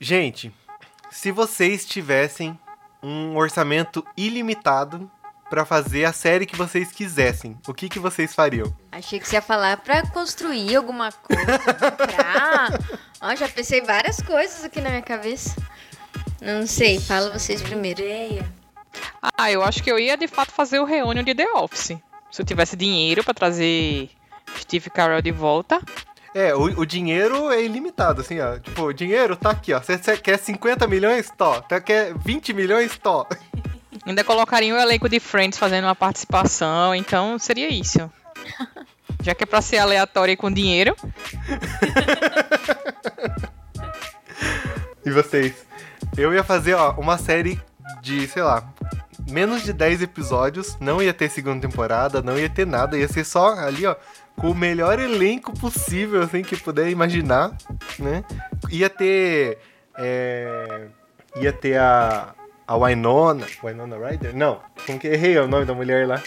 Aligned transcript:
Gente, 0.00 0.52
se 1.10 1.32
vocês 1.32 1.84
tivessem 1.84 2.56
um 3.02 3.36
orçamento 3.36 4.06
ilimitado 4.16 5.10
para 5.50 5.64
fazer 5.64 6.04
a 6.04 6.12
série 6.12 6.46
que 6.46 6.54
vocês 6.54 6.92
quisessem, 6.92 7.58
o 7.66 7.74
que, 7.74 7.88
que 7.88 7.98
vocês 7.98 8.32
fariam? 8.32 8.72
Achei 8.92 9.18
que 9.18 9.26
você 9.26 9.36
ia 9.36 9.42
falar 9.42 9.78
pra 9.78 10.06
construir 10.10 10.76
alguma 10.76 11.10
coisa, 11.10 11.58
comprar. 11.74 12.78
Ó, 13.20 13.34
já 13.34 13.48
pensei 13.48 13.80
várias 13.80 14.20
coisas 14.22 14.62
aqui 14.62 14.80
na 14.80 14.90
minha 14.90 15.02
cabeça. 15.02 15.56
Não 16.40 16.64
sei, 16.64 17.00
fala 17.00 17.36
vocês 17.36 17.60
primeiro. 17.60 18.04
Ah, 19.36 19.50
eu 19.50 19.64
acho 19.64 19.82
que 19.82 19.90
eu 19.90 19.98
ia 19.98 20.16
de 20.16 20.28
fato 20.28 20.52
fazer 20.52 20.78
o 20.78 20.84
reunião 20.84 21.24
de 21.24 21.34
The 21.34 21.50
Office. 21.54 21.98
Se 22.30 22.42
eu 22.42 22.46
tivesse 22.46 22.76
dinheiro 22.76 23.24
pra 23.24 23.34
trazer 23.34 24.10
Steve 24.56 24.90
Carell 24.90 25.22
de 25.22 25.32
volta. 25.32 25.80
É, 26.34 26.54
o, 26.54 26.80
o 26.80 26.86
dinheiro 26.86 27.50
é 27.50 27.62
ilimitado, 27.62 28.20
assim, 28.20 28.38
ó. 28.40 28.58
Tipo, 28.58 28.82
o 28.82 28.92
dinheiro 28.92 29.36
tá 29.36 29.50
aqui, 29.50 29.72
ó. 29.72 29.80
Você 29.80 30.16
quer 30.16 30.38
50 30.38 30.86
milhões? 30.86 31.30
Tó. 31.36 31.62
Você 31.68 31.80
quer 31.80 32.14
20 32.16 32.52
milhões? 32.52 32.96
Tó. 32.98 33.26
Ainda 34.06 34.22
colocaria 34.22 34.74
o 34.74 34.78
elenco 34.78 35.08
de 35.08 35.20
Friends 35.20 35.58
fazendo 35.58 35.84
uma 35.84 35.94
participação, 35.94 36.94
então 36.94 37.38
seria 37.38 37.68
isso. 37.68 38.10
Já 39.22 39.34
que 39.34 39.42
é 39.44 39.46
pra 39.46 39.60
ser 39.60 39.78
aleatório 39.78 40.32
e 40.32 40.36
com 40.36 40.50
dinheiro. 40.50 40.94
E 45.08 45.10
vocês? 45.10 45.54
Eu 46.18 46.34
ia 46.34 46.44
fazer, 46.44 46.74
ó, 46.74 46.92
uma 46.98 47.16
série 47.16 47.58
de, 48.02 48.28
sei 48.28 48.42
lá, 48.42 48.70
menos 49.30 49.62
de 49.62 49.72
10 49.72 50.02
episódios. 50.02 50.76
Não 50.80 51.00
ia 51.02 51.14
ter 51.14 51.30
segunda 51.30 51.66
temporada, 51.66 52.20
não 52.20 52.38
ia 52.38 52.50
ter 52.50 52.66
nada. 52.66 52.98
Ia 52.98 53.08
ser 53.08 53.24
só 53.24 53.54
ali, 53.54 53.86
ó, 53.86 53.96
com 54.38 54.50
o 54.50 54.54
melhor 54.54 54.98
elenco 54.98 55.52
possível, 55.58 56.22
assim, 56.22 56.42
que 56.42 56.56
puder 56.56 56.88
imaginar, 56.90 57.52
né? 57.98 58.24
Ia 58.70 58.88
ter. 58.88 59.58
É, 59.96 60.86
ia 61.36 61.52
ter 61.52 61.78
a. 61.78 62.34
A 62.66 62.76
Winona. 62.76 63.46
Winona 63.64 63.96
Ryder? 63.96 64.36
Não. 64.36 64.60
Como 64.84 64.98
que 64.98 65.06
errei 65.08 65.38
o 65.38 65.48
nome 65.48 65.64
da 65.64 65.72
mulher 65.72 66.06
lá? 66.06 66.22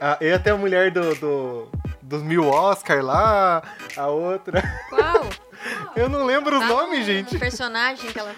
Ah, 0.00 0.16
ia 0.20 0.38
ter 0.38 0.50
a 0.50 0.56
mulher 0.56 0.92
do, 0.92 1.14
do, 1.16 1.68
dos 2.00 2.22
mil 2.22 2.46
Oscar 2.48 3.02
lá, 3.02 3.60
a 3.96 4.06
outra. 4.06 4.62
Qual? 4.88 5.28
Eu 5.96 6.08
não 6.08 6.24
lembro 6.24 6.54
os 6.56 6.62
Tá 6.62 6.68
nomes, 6.68 7.00
no- 7.00 7.04
gente. 7.06 7.34
no 7.34 7.40
personagem 7.40 8.12
que 8.12 8.18
ela. 8.20 8.32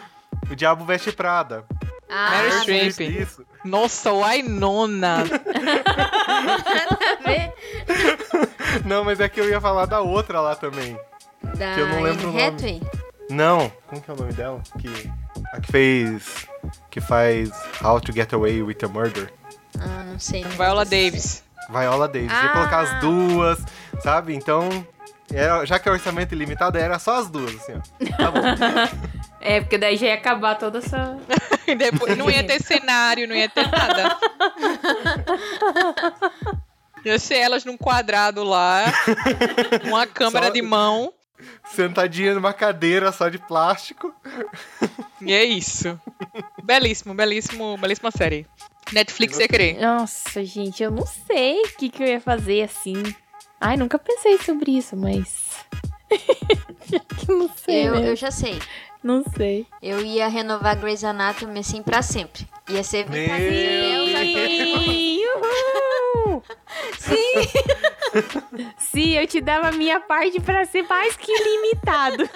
O 0.50 0.56
Diabo 0.56 0.82
Veste 0.86 1.12
Prada. 1.12 1.64
Ah, 2.08 2.30
Meryl 2.30 2.50
tá. 2.50 2.60
Streep. 2.90 3.00
Isso. 3.20 3.44
Nossa, 3.62 4.10
o 4.10 4.24
Ainona. 4.24 5.18
Nada 5.28 6.98
a 7.18 7.22
ver. 7.22 7.52
Não, 8.84 9.04
mas 9.04 9.20
é 9.20 9.28
que 9.28 9.40
eu 9.40 9.48
ia 9.48 9.60
falar 9.60 9.86
da 9.86 10.00
outra 10.00 10.40
lá 10.40 10.54
também. 10.54 10.96
Da 11.56 11.74
Que 11.74 11.80
eu 11.80 11.88
não 11.88 12.02
lembro 12.02 12.28
o 12.28 12.30
Anne 12.30 12.40
nome. 12.40 12.42
Hathaway. 12.42 12.82
Não, 13.30 13.72
como 13.86 14.00
que 14.02 14.10
é 14.10 14.14
o 14.14 14.16
nome 14.16 14.32
dela? 14.32 14.60
Que, 14.78 15.10
a 15.52 15.60
que 15.60 15.72
fez. 15.72 16.46
Que 16.90 17.00
faz 17.00 17.50
How 17.82 18.00
to 18.00 18.12
Get 18.12 18.32
Away 18.32 18.62
with 18.62 18.78
a 18.84 18.88
Murder. 18.88 19.32
Ah, 19.78 20.04
não 20.06 20.18
sei. 20.18 20.42
não 20.42 20.50
Viola 20.50 20.84
sei. 20.84 21.10
Davis. 21.10 21.44
Viola 21.68 22.08
Davis. 22.08 22.30
Ia 22.32 22.38
Ah. 22.40 22.48
colocar 22.52 22.80
as 22.80 23.00
duas, 23.00 23.58
sabe? 24.02 24.34
Então, 24.34 24.68
era- 25.32 25.64
já 25.64 25.78
que 25.78 25.88
é 25.88 25.92
orçamento 25.92 26.34
ilimitado, 26.34 26.76
era 26.76 26.98
só 26.98 27.20
as 27.20 27.30
duas, 27.30 27.54
assim, 27.54 27.74
ó. 27.74 28.16
Tá 28.16 28.30
bom. 28.30 28.40
É, 29.42 29.58
porque 29.58 29.78
daí 29.78 29.96
já 29.96 30.08
ia 30.08 30.14
acabar 30.16 30.54
toda 30.56 30.78
essa. 30.78 31.16
E 31.66 31.74
depois 31.74 32.14
não 32.18 32.28
ia 32.30 32.44
ter 32.44 32.60
cenário, 32.62 33.26
não 33.28 33.34
ia 33.34 33.48
ter 33.48 33.66
nada. 33.70 34.18
Ia 37.04 37.18
ser 37.18 37.36
elas 37.36 37.64
num 37.64 37.76
quadrado 37.76 38.44
lá, 38.44 38.84
uma 39.84 40.06
câmera 40.06 40.46
Só- 40.46 40.52
de 40.52 40.62
mão, 40.62 41.12
Sentadinha 41.74 42.34
numa 42.34 42.52
cadeira 42.52 43.10
só 43.12 43.28
de 43.28 43.38
plástico. 43.38 44.14
e 45.20 45.32
é 45.32 45.44
isso. 45.44 45.98
Belíssimo, 46.62 47.14
belíssimo, 47.14 47.78
belíssima 47.78 48.10
série. 48.10 48.46
Netflix 48.92 49.38
ia 49.38 49.48
querer. 49.48 49.78
Nossa, 49.80 50.44
gente, 50.44 50.82
eu 50.82 50.90
não 50.90 51.06
sei 51.06 51.62
o 51.62 51.68
que, 51.78 51.88
que 51.88 52.02
eu 52.02 52.06
ia 52.06 52.20
fazer 52.20 52.62
assim. 52.62 53.02
Ai, 53.60 53.76
nunca 53.76 53.98
pensei 53.98 54.36
sobre 54.38 54.76
isso, 54.76 54.96
mas. 54.96 55.56
não 57.28 57.48
sei. 57.56 57.88
Eu, 57.88 57.94
né? 58.00 58.08
eu 58.10 58.16
já 58.16 58.30
sei. 58.30 58.58
Não 59.02 59.24
sei. 59.34 59.66
Eu 59.82 60.04
ia 60.04 60.28
renovar 60.28 60.76
Grey's 60.78 61.04
Anatomy 61.04 61.60
assim 61.60 61.82
pra 61.82 62.02
sempre. 62.02 62.46
Ia 62.68 62.82
ser 62.84 63.08
Meu 63.08 63.22
uhul! 64.04 64.69
Sim! 68.78 69.16
Eu 69.16 69.26
te 69.26 69.40
dava 69.40 69.68
a 69.68 69.72
minha 69.72 70.00
parte 70.00 70.40
pra 70.40 70.64
ser 70.64 70.82
mais 70.82 71.16
que 71.16 71.32
limitado. 71.32 72.28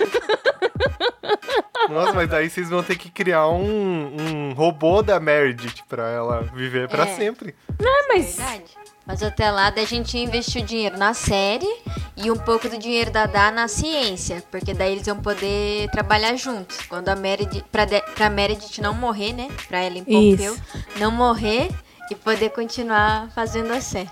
Nossa, 1.89 2.13
mas 2.13 2.29
daí 2.29 2.49
vocês 2.49 2.69
vão 2.71 2.83
ter 2.83 2.97
que 2.97 3.11
criar 3.11 3.49
um, 3.49 4.49
um 4.51 4.53
robô 4.55 5.03
da 5.03 5.19
Meredith 5.21 5.83
pra 5.89 6.09
ela 6.09 6.43
viver 6.55 6.89
pra 6.89 7.05
É. 7.05 7.17
sempre. 7.17 7.55
Ah, 7.81 8.05
mas. 8.09 8.37
Verdade. 8.37 8.65
Mas 9.07 9.23
até 9.23 9.51
lá, 9.51 9.69
daí 9.69 9.85
a 9.85 9.87
gente 9.87 10.17
ia 10.17 10.25
investir 10.25 10.63
o 10.63 10.65
dinheiro 10.65 10.97
na 10.97 11.13
série 11.13 11.69
e 12.17 12.31
um 12.31 12.37
pouco 12.39 12.71
do 12.71 12.79
dinheiro 12.79 13.11
da 13.11 13.27
Dá 13.27 13.51
na 13.51 13.69
ciência, 13.69 14.43
porque 14.51 14.73
daí 14.73 14.93
eles 14.93 15.07
iam 15.07 15.21
poder 15.21 15.91
trabalhar 15.91 16.35
juntos. 16.37 16.79
Quando 16.89 17.11
a 17.11 17.15
Meredith, 17.17 17.65
pra, 17.71 17.85
de, 17.85 18.01
pra 18.15 18.31
Meredith 18.31 18.81
não 18.81 18.95
morrer, 18.95 19.35
né? 19.35 19.49
Pra 19.69 19.85
Ellen 19.85 20.05
Pompeu 20.05 20.55
Isso. 20.55 20.63
não 20.97 21.11
morrer 21.11 21.69
e 22.11 22.15
poder 22.15 22.51
continuar 22.51 23.31
fazendo 23.35 23.73
a 23.73 23.81
série. 23.83 24.09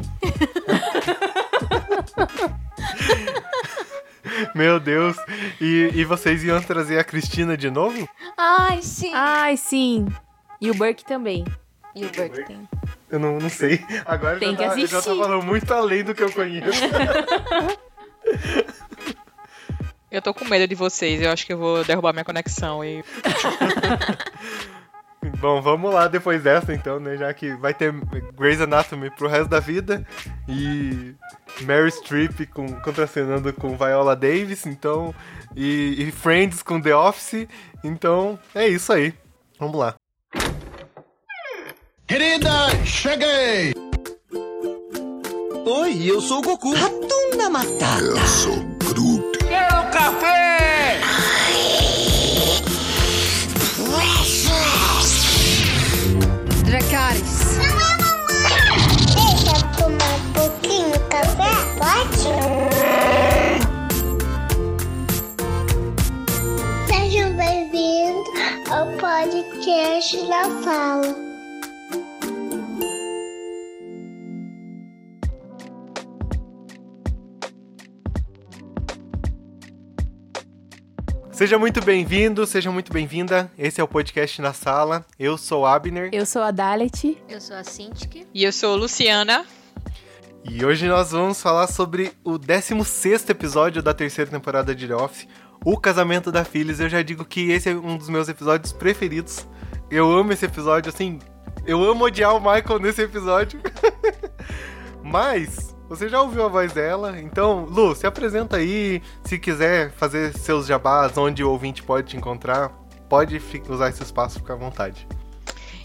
Meu 4.54 4.78
Deus. 4.80 5.16
E, 5.60 5.90
e 5.94 6.04
vocês 6.04 6.42
iam 6.44 6.60
trazer 6.62 6.98
a 6.98 7.04
Cristina 7.04 7.56
de 7.56 7.70
novo? 7.70 8.08
Ai, 8.36 8.80
sim. 8.82 9.12
Ai, 9.14 9.56
sim. 9.56 10.06
E 10.60 10.70
o 10.70 10.74
Burke 10.74 11.04
também. 11.04 11.44
E 11.94 12.04
o 12.04 12.10
Burke 12.10 12.44
tem. 12.44 12.68
Eu 13.10 13.18
não, 13.18 13.38
não 13.38 13.50
sei. 13.50 13.84
Agora 14.06 14.38
Tem 14.38 14.52
já, 14.52 14.56
que 14.56 14.62
tá, 14.62 14.70
já 14.70 14.74
tá 14.88 14.98
assistir. 14.98 15.18
falando 15.18 15.42
muito 15.44 15.72
além 15.74 16.02
do 16.02 16.14
que 16.14 16.22
eu 16.22 16.32
conheço. 16.32 16.80
Eu 20.10 20.22
tô 20.22 20.32
com 20.32 20.44
medo 20.46 20.66
de 20.68 20.74
vocês, 20.74 21.20
eu 21.20 21.30
acho 21.30 21.44
que 21.46 21.52
eu 21.52 21.58
vou 21.58 21.84
derrubar 21.84 22.12
minha 22.12 22.24
conexão 22.24 22.84
e 22.84 23.02
Bom, 25.38 25.62
vamos 25.62 25.94
lá 25.94 26.08
depois 26.08 26.42
dessa 26.42 26.74
então, 26.74 26.98
né? 26.98 27.16
Já 27.16 27.32
que 27.32 27.54
vai 27.54 27.72
ter 27.72 27.92
Grey's 28.36 28.60
Anatomy 28.60 29.10
pro 29.10 29.28
resto 29.28 29.48
da 29.48 29.60
vida 29.60 30.04
e 30.48 31.14
Mary 31.62 31.90
Streep 31.90 32.46
com, 32.52 32.66
contracenando 32.80 33.52
com 33.52 33.76
Viola 33.76 34.16
Davis, 34.16 34.66
então 34.66 35.14
e, 35.54 35.94
e 35.98 36.10
Friends 36.10 36.62
com 36.62 36.80
The 36.80 36.94
Office, 36.94 37.46
então 37.84 38.38
é 38.54 38.66
isso 38.66 38.92
aí. 38.92 39.14
Vamos 39.58 39.78
lá. 39.78 39.94
Querida, 42.06 42.50
cheguei! 42.84 43.72
Oi, 45.64 46.10
eu 46.10 46.20
sou 46.20 46.40
o 46.40 46.42
Goku. 46.42 46.74
Ratunda 46.74 47.48
Matata. 47.48 48.02
Eu 48.02 48.26
sou 48.26 48.56
Groot. 48.56 49.38
Quero 49.38 49.90
café! 49.92 50.71
Dracarys. 57.02 57.58
Deixa 59.14 59.56
eu 59.56 59.62
tomar 59.76 60.14
um 60.14 60.32
pouquinho 60.32 60.92
de 60.92 60.98
café? 61.08 61.50
Pode? 61.78 62.30
Sejam 66.86 67.34
bem-vindos 67.34 68.28
ao 68.70 68.86
podcast 68.98 70.16
da 70.28 70.44
Fala. 70.62 71.31
Seja 81.32 81.58
muito 81.58 81.82
bem-vindo, 81.82 82.46
seja 82.46 82.70
muito 82.70 82.92
bem-vinda. 82.92 83.50
Esse 83.58 83.80
é 83.80 83.84
o 83.84 83.88
podcast 83.88 84.40
na 84.42 84.52
sala. 84.52 85.04
Eu 85.18 85.38
sou 85.38 85.62
o 85.62 85.66
Abner 85.66 86.10
Eu 86.12 86.26
sou 86.26 86.42
a 86.42 86.50
Dalet. 86.50 87.18
Eu 87.28 87.40
sou 87.40 87.56
a 87.56 87.64
Cintiq. 87.64 88.26
E 88.34 88.44
eu 88.44 88.52
sou 88.52 88.76
Luciana. 88.76 89.44
e 90.44 90.64
hoje 90.64 90.86
nós 90.86 91.12
vamos 91.12 91.40
falar 91.40 91.66
sobre 91.68 92.12
o 92.22 92.32
16º 92.38 93.30
episódio 93.30 93.82
da 93.82 93.94
terceira 93.94 94.30
temporada 94.30 94.74
de 94.74 94.86
The 94.86 94.94
Office, 94.94 95.26
O 95.64 95.78
Casamento 95.78 96.30
da 96.30 96.44
Phyllis. 96.44 96.80
Eu 96.80 96.88
já 96.88 97.00
digo 97.02 97.24
que 97.24 97.50
esse 97.50 97.70
é 97.70 97.74
um 97.74 97.96
dos 97.96 98.08
meus 98.08 98.28
episódios 98.28 98.72
preferidos. 98.72 99.46
Eu 99.90 100.10
amo 100.12 100.32
esse 100.32 100.44
episódio, 100.44 100.90
assim, 100.92 101.18
eu 101.66 101.82
amo 101.82 102.04
odiar 102.04 102.34
o 102.36 102.40
Michael 102.40 102.78
nesse 102.78 103.02
episódio. 103.02 103.60
Mas 105.02 105.74
você 105.96 106.08
já 106.08 106.22
ouviu 106.22 106.44
a 106.44 106.48
voz 106.48 106.72
dela, 106.72 107.20
então, 107.20 107.66
Lu, 107.66 107.94
se 107.94 108.06
apresenta 108.06 108.56
aí, 108.56 109.02
se 109.24 109.38
quiser 109.38 109.92
fazer 109.92 110.32
seus 110.32 110.66
jabás, 110.66 111.18
onde 111.18 111.44
o 111.44 111.50
ouvinte 111.50 111.82
pode 111.82 112.08
te 112.08 112.16
encontrar, 112.16 112.70
pode 113.10 113.40
usar 113.68 113.90
esse 113.90 114.02
espaço, 114.02 114.38
fica 114.38 114.54
à 114.54 114.56
vontade. 114.56 115.06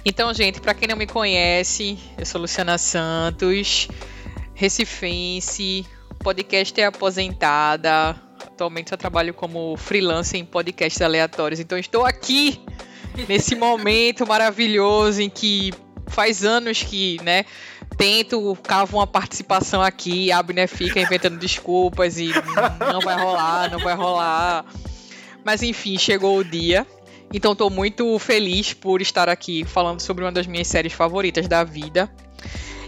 Então, 0.05 0.33
gente, 0.33 0.61
pra 0.61 0.73
quem 0.73 0.87
não 0.87 0.95
me 0.95 1.05
conhece, 1.05 1.99
eu 2.17 2.25
sou 2.25 2.39
Luciana 2.39 2.77
Santos, 2.77 3.89
recifense, 4.53 5.85
podcast 6.19 6.79
é 6.79 6.85
aposentada, 6.85 8.15
Atualmente 8.45 8.91
eu 8.91 8.97
trabalho 8.97 9.33
como 9.33 9.75
freelancer 9.77 10.39
em 10.39 10.45
podcasts 10.45 11.01
aleatórios. 11.01 11.59
Então 11.59 11.77
estou 11.77 12.05
aqui 12.05 12.59
nesse 13.27 13.55
momento 13.55 14.25
maravilhoso 14.25 15.21
em 15.21 15.29
que 15.29 15.71
faz 16.07 16.43
anos 16.43 16.81
que, 16.81 17.21
né, 17.23 17.45
tento 17.97 18.55
cavo 18.63 18.97
uma 18.97 19.07
participação 19.07 19.81
aqui, 19.81 20.31
a 20.31 20.37
Abner 20.37 20.67
fica 20.67 20.99
inventando 20.99 21.37
desculpas 21.37 22.17
e 22.17 22.29
não 22.91 23.01
vai 23.01 23.19
rolar, 23.19 23.71
não 23.71 23.79
vai 23.79 23.95
rolar. 23.95 24.65
Mas 25.43 25.63
enfim, 25.63 25.97
chegou 25.97 26.37
o 26.37 26.43
dia. 26.43 26.85
Então 27.33 27.51
estou 27.51 27.69
muito 27.69 28.17
feliz 28.19 28.73
por 28.73 29.01
estar 29.01 29.27
aqui 29.27 29.65
falando 29.65 29.99
sobre 29.99 30.23
uma 30.23 30.31
das 30.31 30.47
minhas 30.47 30.67
séries 30.67 30.93
favoritas 30.93 31.47
da 31.47 31.63
vida. 31.63 32.09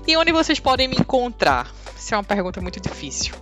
E 0.08 0.16
onde 0.16 0.32
vocês 0.32 0.60
podem 0.60 0.88
me 0.88 0.96
encontrar? 0.96 1.70
Isso 1.98 2.14
é 2.14 2.18
uma 2.18 2.24
pergunta 2.24 2.62
muito 2.62 2.80
difícil. 2.80 3.34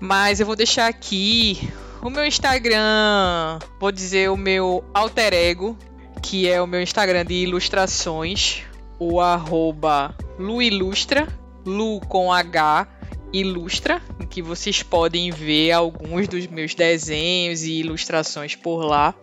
Mas 0.00 0.40
eu 0.40 0.46
vou 0.46 0.54
deixar 0.54 0.86
aqui 0.86 1.68
o 2.02 2.10
meu 2.10 2.24
Instagram, 2.24 3.58
vou 3.80 3.90
dizer 3.90 4.30
o 4.30 4.36
meu 4.36 4.84
alter 4.92 5.32
ego, 5.32 5.76
que 6.22 6.48
é 6.48 6.60
o 6.60 6.66
meu 6.66 6.82
Instagram 6.82 7.24
de 7.24 7.34
ilustrações, 7.34 8.62
o 8.98 9.20
arroba 9.20 10.14
luilustra, 10.38 11.28
lu 11.64 12.00
com 12.00 12.32
H, 12.32 12.88
ilustra, 13.32 14.02
em 14.20 14.26
que 14.26 14.42
vocês 14.42 14.82
podem 14.82 15.30
ver 15.30 15.72
alguns 15.72 16.26
dos 16.28 16.46
meus 16.46 16.74
desenhos 16.74 17.62
e 17.62 17.80
ilustrações 17.80 18.54
por 18.54 18.84
lá. 18.84 19.14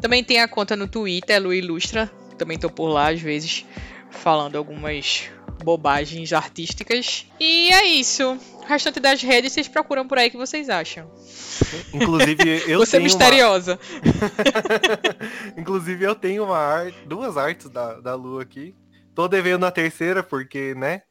Também 0.00 0.22
tem 0.22 0.40
a 0.40 0.48
conta 0.48 0.76
no 0.76 0.88
Twitter, 0.88 1.40
luilustra, 1.40 2.10
também 2.36 2.58
tô 2.58 2.68
por 2.68 2.88
lá 2.88 3.10
às 3.10 3.20
vezes 3.20 3.64
falando 4.10 4.56
algumas 4.56 5.30
bobagens 5.62 6.32
artísticas. 6.32 7.26
E 7.38 7.70
é 7.70 7.84
isso. 7.86 8.38
O 8.60 8.64
restante 8.66 9.00
das 9.00 9.22
redes 9.22 9.52
vocês 9.52 9.68
procuram 9.68 10.06
por 10.06 10.18
aí 10.18 10.30
que 10.30 10.36
vocês 10.36 10.68
acham. 10.68 11.10
Inclusive, 11.92 12.62
eu 12.66 12.80
Você 12.80 12.96
é 12.96 12.98
tenho 12.98 13.04
misteriosa. 13.04 13.78
Uma... 14.04 15.52
Inclusive, 15.56 16.04
eu 16.04 16.14
tenho 16.14 16.44
uma 16.44 16.58
arte, 16.58 16.98
duas 17.06 17.36
artes 17.36 17.68
da, 17.68 18.00
da 18.00 18.14
Lu 18.14 18.40
aqui. 18.40 18.74
Tô 19.14 19.28
devendo 19.28 19.66
a 19.66 19.70
terceira, 19.70 20.22
porque, 20.22 20.74
né? 20.74 21.02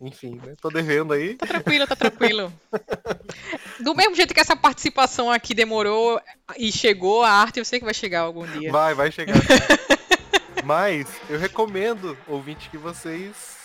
Enfim, 0.00 0.40
né? 0.44 0.54
Tô 0.60 0.68
devendo 0.68 1.14
aí. 1.14 1.36
Tá 1.36 1.46
tranquilo, 1.46 1.86
tá 1.86 1.96
tranquilo. 1.96 2.52
Do 3.80 3.94
mesmo 3.94 4.14
jeito 4.14 4.34
que 4.34 4.40
essa 4.40 4.54
participação 4.54 5.30
aqui 5.30 5.54
demorou 5.54 6.20
e 6.58 6.70
chegou, 6.70 7.22
a 7.22 7.30
arte 7.30 7.58
eu 7.58 7.64
sei 7.64 7.78
que 7.78 7.84
vai 7.84 7.94
chegar 7.94 8.20
algum 8.20 8.46
dia. 8.46 8.70
Vai, 8.70 8.94
vai 8.94 9.10
chegar. 9.10 9.36
Mas 10.64 11.08
eu 11.30 11.38
recomendo, 11.38 12.16
ouvinte, 12.26 12.68
que 12.68 12.76
vocês 12.76 13.56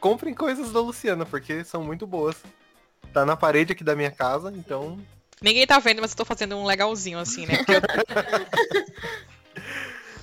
comprem 0.00 0.32
coisas 0.32 0.72
da 0.72 0.80
Luciana, 0.80 1.26
porque 1.26 1.64
são 1.64 1.82
muito 1.82 2.06
boas. 2.06 2.36
Tá 3.12 3.26
na 3.26 3.36
parede 3.36 3.72
aqui 3.72 3.84
da 3.84 3.96
minha 3.96 4.10
casa, 4.10 4.52
então. 4.56 4.98
Ninguém 5.42 5.66
tá 5.66 5.78
vendo, 5.78 6.00
mas 6.00 6.12
eu 6.12 6.16
tô 6.16 6.24
fazendo 6.24 6.56
um 6.56 6.64
legalzinho 6.64 7.18
assim, 7.18 7.46
né? 7.46 7.58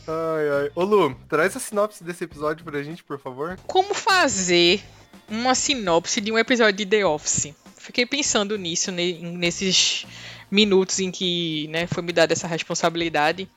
Ai, 0.07 0.49
ai. 0.65 0.71
Ô 0.75 0.83
Lu, 0.83 1.15
traz 1.27 1.55
a 1.55 1.59
sinopse 1.59 2.03
desse 2.03 2.23
episódio 2.23 2.63
pra 2.63 2.81
gente, 2.83 3.03
por 3.03 3.19
favor. 3.19 3.57
Como 3.67 3.93
fazer 3.93 4.83
uma 5.29 5.55
sinopse 5.55 6.21
de 6.21 6.31
um 6.31 6.37
episódio 6.37 6.73
de 6.77 6.85
The 6.85 7.05
Office? 7.05 7.53
Fiquei 7.77 8.05
pensando 8.05 8.57
nisso, 8.57 8.91
ne- 8.91 9.19
nesses 9.21 10.05
minutos 10.49 10.99
em 10.99 11.11
que 11.11 11.67
né, 11.69 11.87
foi 11.87 12.03
me 12.03 12.11
dada 12.11 12.33
essa 12.33 12.47
responsabilidade. 12.47 13.49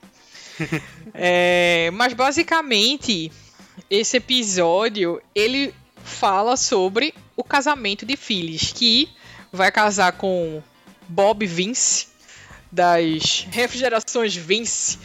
É, 1.15 1.89
mas 1.93 2.13
basicamente, 2.13 3.31
esse 3.89 4.17
episódio, 4.17 5.23
ele 5.35 5.73
fala 6.05 6.57
sobre 6.57 7.15
o 7.37 7.45
casamento 7.45 8.05
de 8.05 8.17
Phyllis, 8.17 8.73
que 8.73 9.09
vai 9.53 9.71
casar 9.71 10.13
com 10.13 10.61
Bob 11.09 11.47
Vince, 11.47 12.09
das 12.73 13.47
refrigerações 13.51 14.35
Vince. 14.35 14.99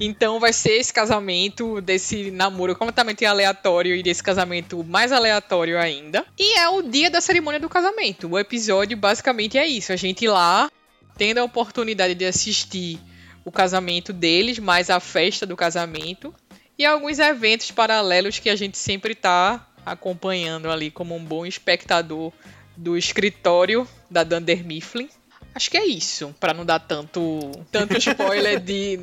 Então 0.00 0.40
vai 0.40 0.52
ser 0.52 0.72
esse 0.72 0.92
casamento, 0.92 1.80
desse 1.80 2.30
namoro 2.30 2.74
completamente 2.74 3.24
aleatório 3.24 3.94
e 3.94 4.02
desse 4.02 4.22
casamento 4.22 4.82
mais 4.84 5.12
aleatório 5.12 5.78
ainda. 5.78 6.24
E 6.38 6.58
é 6.58 6.68
o 6.68 6.82
dia 6.82 7.10
da 7.10 7.20
cerimônia 7.20 7.60
do 7.60 7.68
casamento. 7.68 8.28
O 8.28 8.38
episódio 8.38 8.96
basicamente 8.96 9.58
é 9.58 9.66
isso. 9.66 9.92
A 9.92 9.96
gente 9.96 10.26
lá 10.26 10.70
tendo 11.16 11.38
a 11.38 11.44
oportunidade 11.44 12.14
de 12.14 12.24
assistir 12.24 12.98
o 13.44 13.50
casamento 13.50 14.12
deles, 14.12 14.58
mais 14.58 14.90
a 14.90 15.00
festa 15.00 15.44
do 15.44 15.56
casamento. 15.56 16.34
E 16.78 16.84
alguns 16.84 17.18
eventos 17.18 17.70
paralelos 17.70 18.38
que 18.38 18.48
a 18.48 18.56
gente 18.56 18.78
sempre 18.78 19.14
tá 19.14 19.66
acompanhando 19.84 20.70
ali 20.70 20.90
como 20.90 21.16
um 21.16 21.24
bom 21.24 21.44
espectador 21.44 22.32
do 22.76 22.96
escritório 22.96 23.86
da 24.08 24.22
Dunder 24.22 24.64
Mifflin. 24.64 25.08
Acho 25.54 25.70
que 25.70 25.76
é 25.76 25.84
isso, 25.84 26.34
para 26.38 26.54
não 26.54 26.64
dar 26.64 26.78
tanto 26.78 27.50
tanto 27.72 27.96
spoiler 27.98 28.60
de 28.60 29.00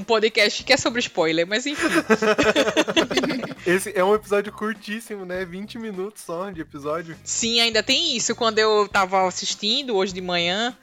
um 0.00 0.04
podcast 0.04 0.64
que 0.64 0.72
é 0.72 0.76
sobre 0.76 1.00
spoiler, 1.00 1.46
mas 1.46 1.66
enfim. 1.66 1.86
Esse 3.66 3.92
é 3.94 4.02
um 4.02 4.14
episódio 4.14 4.52
curtíssimo, 4.52 5.26
né? 5.26 5.44
20 5.44 5.78
minutos 5.78 6.22
só 6.22 6.50
de 6.50 6.62
episódio. 6.62 7.16
Sim, 7.22 7.60
ainda 7.60 7.82
tem 7.82 8.16
isso. 8.16 8.34
Quando 8.34 8.58
eu 8.58 8.88
tava 8.88 9.26
assistindo 9.28 9.94
hoje 9.94 10.14
de 10.14 10.20
manhã 10.20 10.76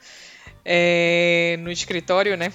é, 0.64 1.58
no 1.60 1.70
escritório, 1.70 2.36
né? 2.36 2.52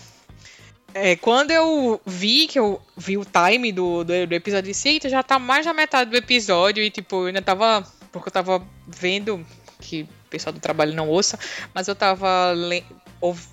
É, 0.94 1.15
quando 1.15 1.51
eu 1.51 2.00
vi 2.06 2.48
que 2.48 2.57
eu 2.57 2.81
vi 2.95 3.18
o 3.18 3.25
time 3.25 3.71
do, 3.71 4.04
do, 4.04 4.27
do 4.27 4.33
episódio, 4.33 4.68
eu 4.68 4.71
disse, 4.71 4.89
eita, 4.89 5.09
já 5.09 5.21
tá 5.24 5.38
mais 5.38 5.66
da 5.66 5.74
metade 5.74 6.09
do 6.09 6.18
episódio 6.18 6.83
e 6.83 6.89
tipo, 6.89 7.24
eu 7.24 7.25
ainda 7.27 7.42
tava. 7.42 7.86
Porque 8.12 8.30
eu 8.30 8.33
tava 8.33 8.66
vendo 8.88 9.45
que 9.81 10.04
o 10.04 10.30
pessoal 10.30 10.54
do 10.54 10.59
trabalho 10.59 10.94
não 10.94 11.09
ouça, 11.09 11.38
mas 11.74 11.88
eu 11.88 11.95
tava 11.95 12.54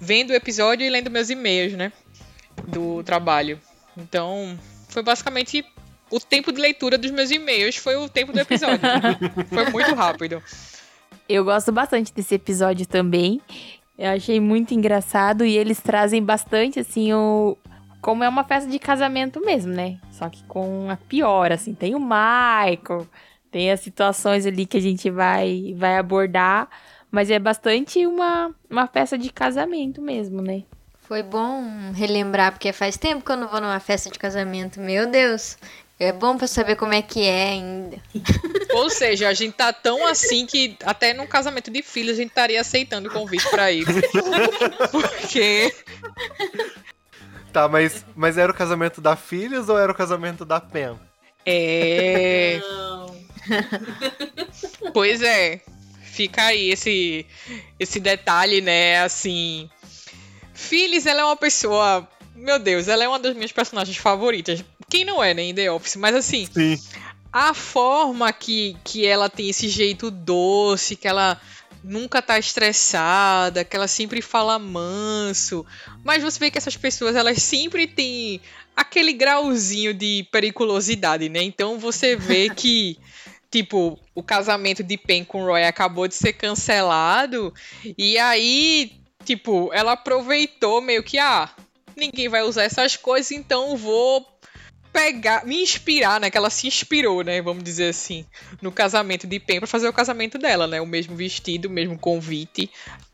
vendo 0.01 0.31
o 0.31 0.35
episódio 0.35 0.87
e 0.87 0.91
lendo 0.91 1.11
meus 1.11 1.31
e-mails, 1.31 1.73
né? 1.73 1.93
Do 2.69 3.03
trabalho. 3.03 3.61
Então, 3.97 4.59
foi 4.89 5.03
basicamente 5.03 5.65
o 6.11 6.19
tempo 6.19 6.53
de 6.53 6.61
leitura 6.61 6.99
dos 6.99 7.11
meus 7.11 7.31
e-mails, 7.31 7.77
foi 7.77 7.97
o 7.97 8.09
tempo 8.09 8.33
do 8.33 8.41
episódio. 8.41 8.81
foi 9.49 9.71
muito 9.71 9.95
rápido. 9.95 10.43
Eu 11.29 11.45
gosto 11.45 11.71
bastante 11.71 12.13
desse 12.13 12.35
episódio 12.35 12.87
também. 12.87 13.41
Eu 13.97 14.11
achei 14.11 14.41
muito 14.41 14.75
engraçado 14.75 15.45
e 15.45 15.57
eles 15.57 15.81
trazem 15.81 16.23
bastante, 16.23 16.81
assim, 16.81 17.13
o. 17.13 17.57
Como 18.01 18.25
é 18.25 18.29
uma 18.29 18.45
festa 18.45 18.69
de 18.69 18.79
casamento 18.79 19.45
mesmo, 19.45 19.73
né? 19.73 19.99
Só 20.11 20.29
que 20.31 20.43
com 20.45 20.91
a 20.91 20.97
pior, 20.97 21.53
assim. 21.53 21.75
Tem 21.75 21.95
o 21.95 22.01
Michael, 22.01 23.07
tem 23.51 23.71
as 23.71 23.81
situações 23.81 24.47
ali 24.47 24.65
que 24.65 24.79
a 24.79 24.81
gente 24.81 25.11
vai, 25.11 25.75
vai 25.77 25.99
abordar, 25.99 26.69
mas 27.11 27.31
é 27.31 27.39
bastante 27.39 28.07
uma, 28.07 28.55
uma 28.71 28.87
festa 28.87 29.19
de 29.19 29.31
casamento 29.31 30.01
mesmo, 30.01 30.41
né? 30.41 30.63
Foi 31.11 31.25
bom 31.25 31.91
relembrar, 31.93 32.53
porque 32.53 32.73
faz 32.73 32.97
tempo 32.97 33.25
que 33.25 33.33
eu 33.33 33.37
não 33.37 33.49
vou 33.49 33.61
numa 33.61 33.81
festa 33.81 34.09
de 34.09 34.17
casamento. 34.17 34.79
Meu 34.79 35.09
Deus. 35.11 35.59
É 35.99 36.13
bom 36.13 36.39
pra 36.39 36.47
saber 36.47 36.77
como 36.77 36.95
é 36.95 37.03
que 37.03 37.27
é 37.27 37.49
ainda. 37.49 37.97
Ou 38.75 38.89
seja, 38.89 39.29
a 39.29 39.35
gente 39.35 39.55
tá 39.55 39.73
tão 39.73 40.07
assim 40.07 40.47
que 40.47 40.77
até 40.85 41.13
num 41.13 41.27
casamento 41.27 41.69
de 41.69 41.83
filhos 41.83 42.13
a 42.13 42.17
gente 42.23 42.29
estaria 42.29 42.61
aceitando 42.61 43.09
o 43.09 43.13
convite 43.13 43.45
pra 43.51 43.73
ir. 43.73 43.85
Porque 44.93 45.75
Tá, 47.53 47.67
mas, 47.67 48.07
mas 48.15 48.39
era 48.39 48.53
o 48.53 48.55
casamento 48.55 49.01
da 49.01 49.17
Filhas 49.17 49.69
ou 49.69 49.77
era 49.77 49.91
o 49.91 49.97
casamento 49.97 50.45
da 50.45 50.61
Pen? 50.61 50.97
é. 51.45 52.61
Pois 54.95 55.21
é. 55.23 55.61
Fica 56.03 56.45
aí 56.45 56.71
esse 56.71 57.27
esse 57.81 57.99
detalhe, 57.99 58.61
né? 58.61 59.03
Assim, 59.03 59.69
Phyllis, 60.61 61.07
ela 61.07 61.23
é 61.23 61.25
uma 61.25 61.37
pessoa, 61.37 62.07
meu 62.37 62.59
Deus, 62.59 62.87
ela 62.87 63.03
é 63.03 63.09
uma 63.09 63.19
das 63.19 63.35
minhas 63.35 63.51
personagens 63.51 63.97
favoritas. 63.97 64.63
Quem 64.89 65.05
não 65.05 65.23
é, 65.23 65.33
né, 65.33 65.43
em 65.43 65.55
The 65.55 65.73
Office, 65.73 65.97
mas 65.97 66.15
assim, 66.15 66.47
Sim. 66.53 66.79
a 67.33 67.55
forma 67.55 68.31
que, 68.33 68.77
que 68.85 69.07
ela 69.07 69.31
tem 69.31 69.49
esse 69.49 69.69
jeito 69.69 70.11
doce, 70.11 70.97
que 70.97 71.09
ela 71.09 71.41
nunca 71.83 72.21
tá 72.21 72.39
estressada, 72.39 73.65
que 73.65 73.75
ela 73.75 73.89
sempre 73.89 74.21
fala 74.21 74.59
manso. 74.59 75.65
Mas 76.05 76.23
você 76.23 76.39
vê 76.39 76.51
que 76.51 76.59
essas 76.59 76.77
pessoas, 76.77 77.17
elas 77.17 77.43
sempre 77.43 77.87
têm 77.87 78.41
aquele 78.77 79.13
grauzinho 79.13 79.95
de 79.95 80.27
periculosidade, 80.31 81.29
né? 81.29 81.43
Então 81.43 81.79
você 81.79 82.17
vê 82.17 82.51
que, 82.55 82.99
tipo, 83.51 83.99
o 84.15 84.23
casamento 84.23 84.83
de 84.83 84.97
Pen 84.97 85.25
com 85.25 85.45
Roy 85.45 85.65
acabou 85.65 86.07
de 86.07 86.15
ser 86.15 86.35
cancelado. 86.35 87.53
E 87.97 88.19
aí, 88.19 89.01
tipo, 89.25 89.71
ela 89.73 89.93
aproveitou 89.93 90.81
meio 90.81 91.03
que, 91.03 91.19
ah, 91.19 91.49
ninguém 91.97 92.29
vai 92.29 92.43
usar 92.43 92.63
essas 92.65 92.97
coisas, 92.97 93.31
então 93.33 93.71
eu 93.71 93.77
vou 93.77 94.27
pegar, 94.93 95.47
me 95.47 95.63
inspirar, 95.63 96.21
né? 96.21 96.31
Que 96.31 96.37
ela 96.37 96.51
se 96.51 96.67
inspirou, 96.67 97.23
né? 97.23 97.41
Vamos 97.41 97.63
dizer 97.63 97.91
assim, 97.91 98.25
no 98.61 98.73
casamento 98.73 99.27
de 99.27 99.39
Pen 99.39 99.59
pra 99.61 99.67
fazer 99.67 99.89
o 99.89 99.93
casamento 99.93 100.37
dela, 100.39 100.67
né? 100.67 100.81
O 100.81 100.87
mesmo 100.87 101.15
vestido, 101.15 101.67
o 101.67 101.71
mesmo 101.71 101.97
convite, 101.97 102.69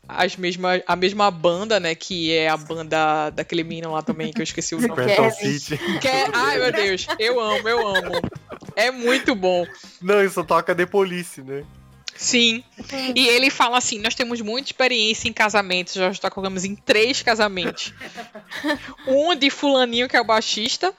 as 0.07 0.35
mesma, 0.35 0.81
a 0.87 0.95
mesma 0.95 1.29
banda, 1.29 1.79
né? 1.79 1.93
Que 1.93 2.33
é 2.33 2.49
a 2.49 2.57
banda 2.57 3.29
daquele 3.29 3.63
menino 3.63 3.91
lá 3.91 4.01
também, 4.01 4.31
que 4.33 4.39
eu 4.41 4.43
esqueci 4.43 4.73
o 4.73 4.81
nome. 4.81 5.03
City. 5.31 5.77
Que 6.01 6.07
é- 6.07 6.27
ai, 6.33 6.57
meu 6.57 6.71
Deus, 6.71 7.05
eu 7.19 7.39
amo, 7.39 7.69
eu 7.69 7.87
amo. 7.87 8.11
É 8.75 8.89
muito 8.89 9.35
bom. 9.35 9.65
Não, 10.01 10.23
isso 10.23 10.43
toca 10.43 10.73
The 10.73 10.85
Police, 10.85 11.41
né? 11.43 11.63
Sim. 12.17 12.63
E 13.15 13.27
ele 13.27 13.49
fala 13.49 13.77
assim: 13.77 13.99
nós 13.99 14.15
temos 14.15 14.41
muita 14.41 14.69
experiência 14.69 15.29
em 15.29 15.33
casamentos, 15.33 15.93
já 15.93 16.11
já 16.11 16.29
colocamos 16.29 16.65
em 16.65 16.75
três 16.75 17.21
casamentos. 17.21 17.93
um 19.07 19.35
de 19.35 19.49
fulaninho, 19.49 20.09
que 20.09 20.17
é 20.17 20.21
o 20.21 20.25
baixista, 20.25 20.93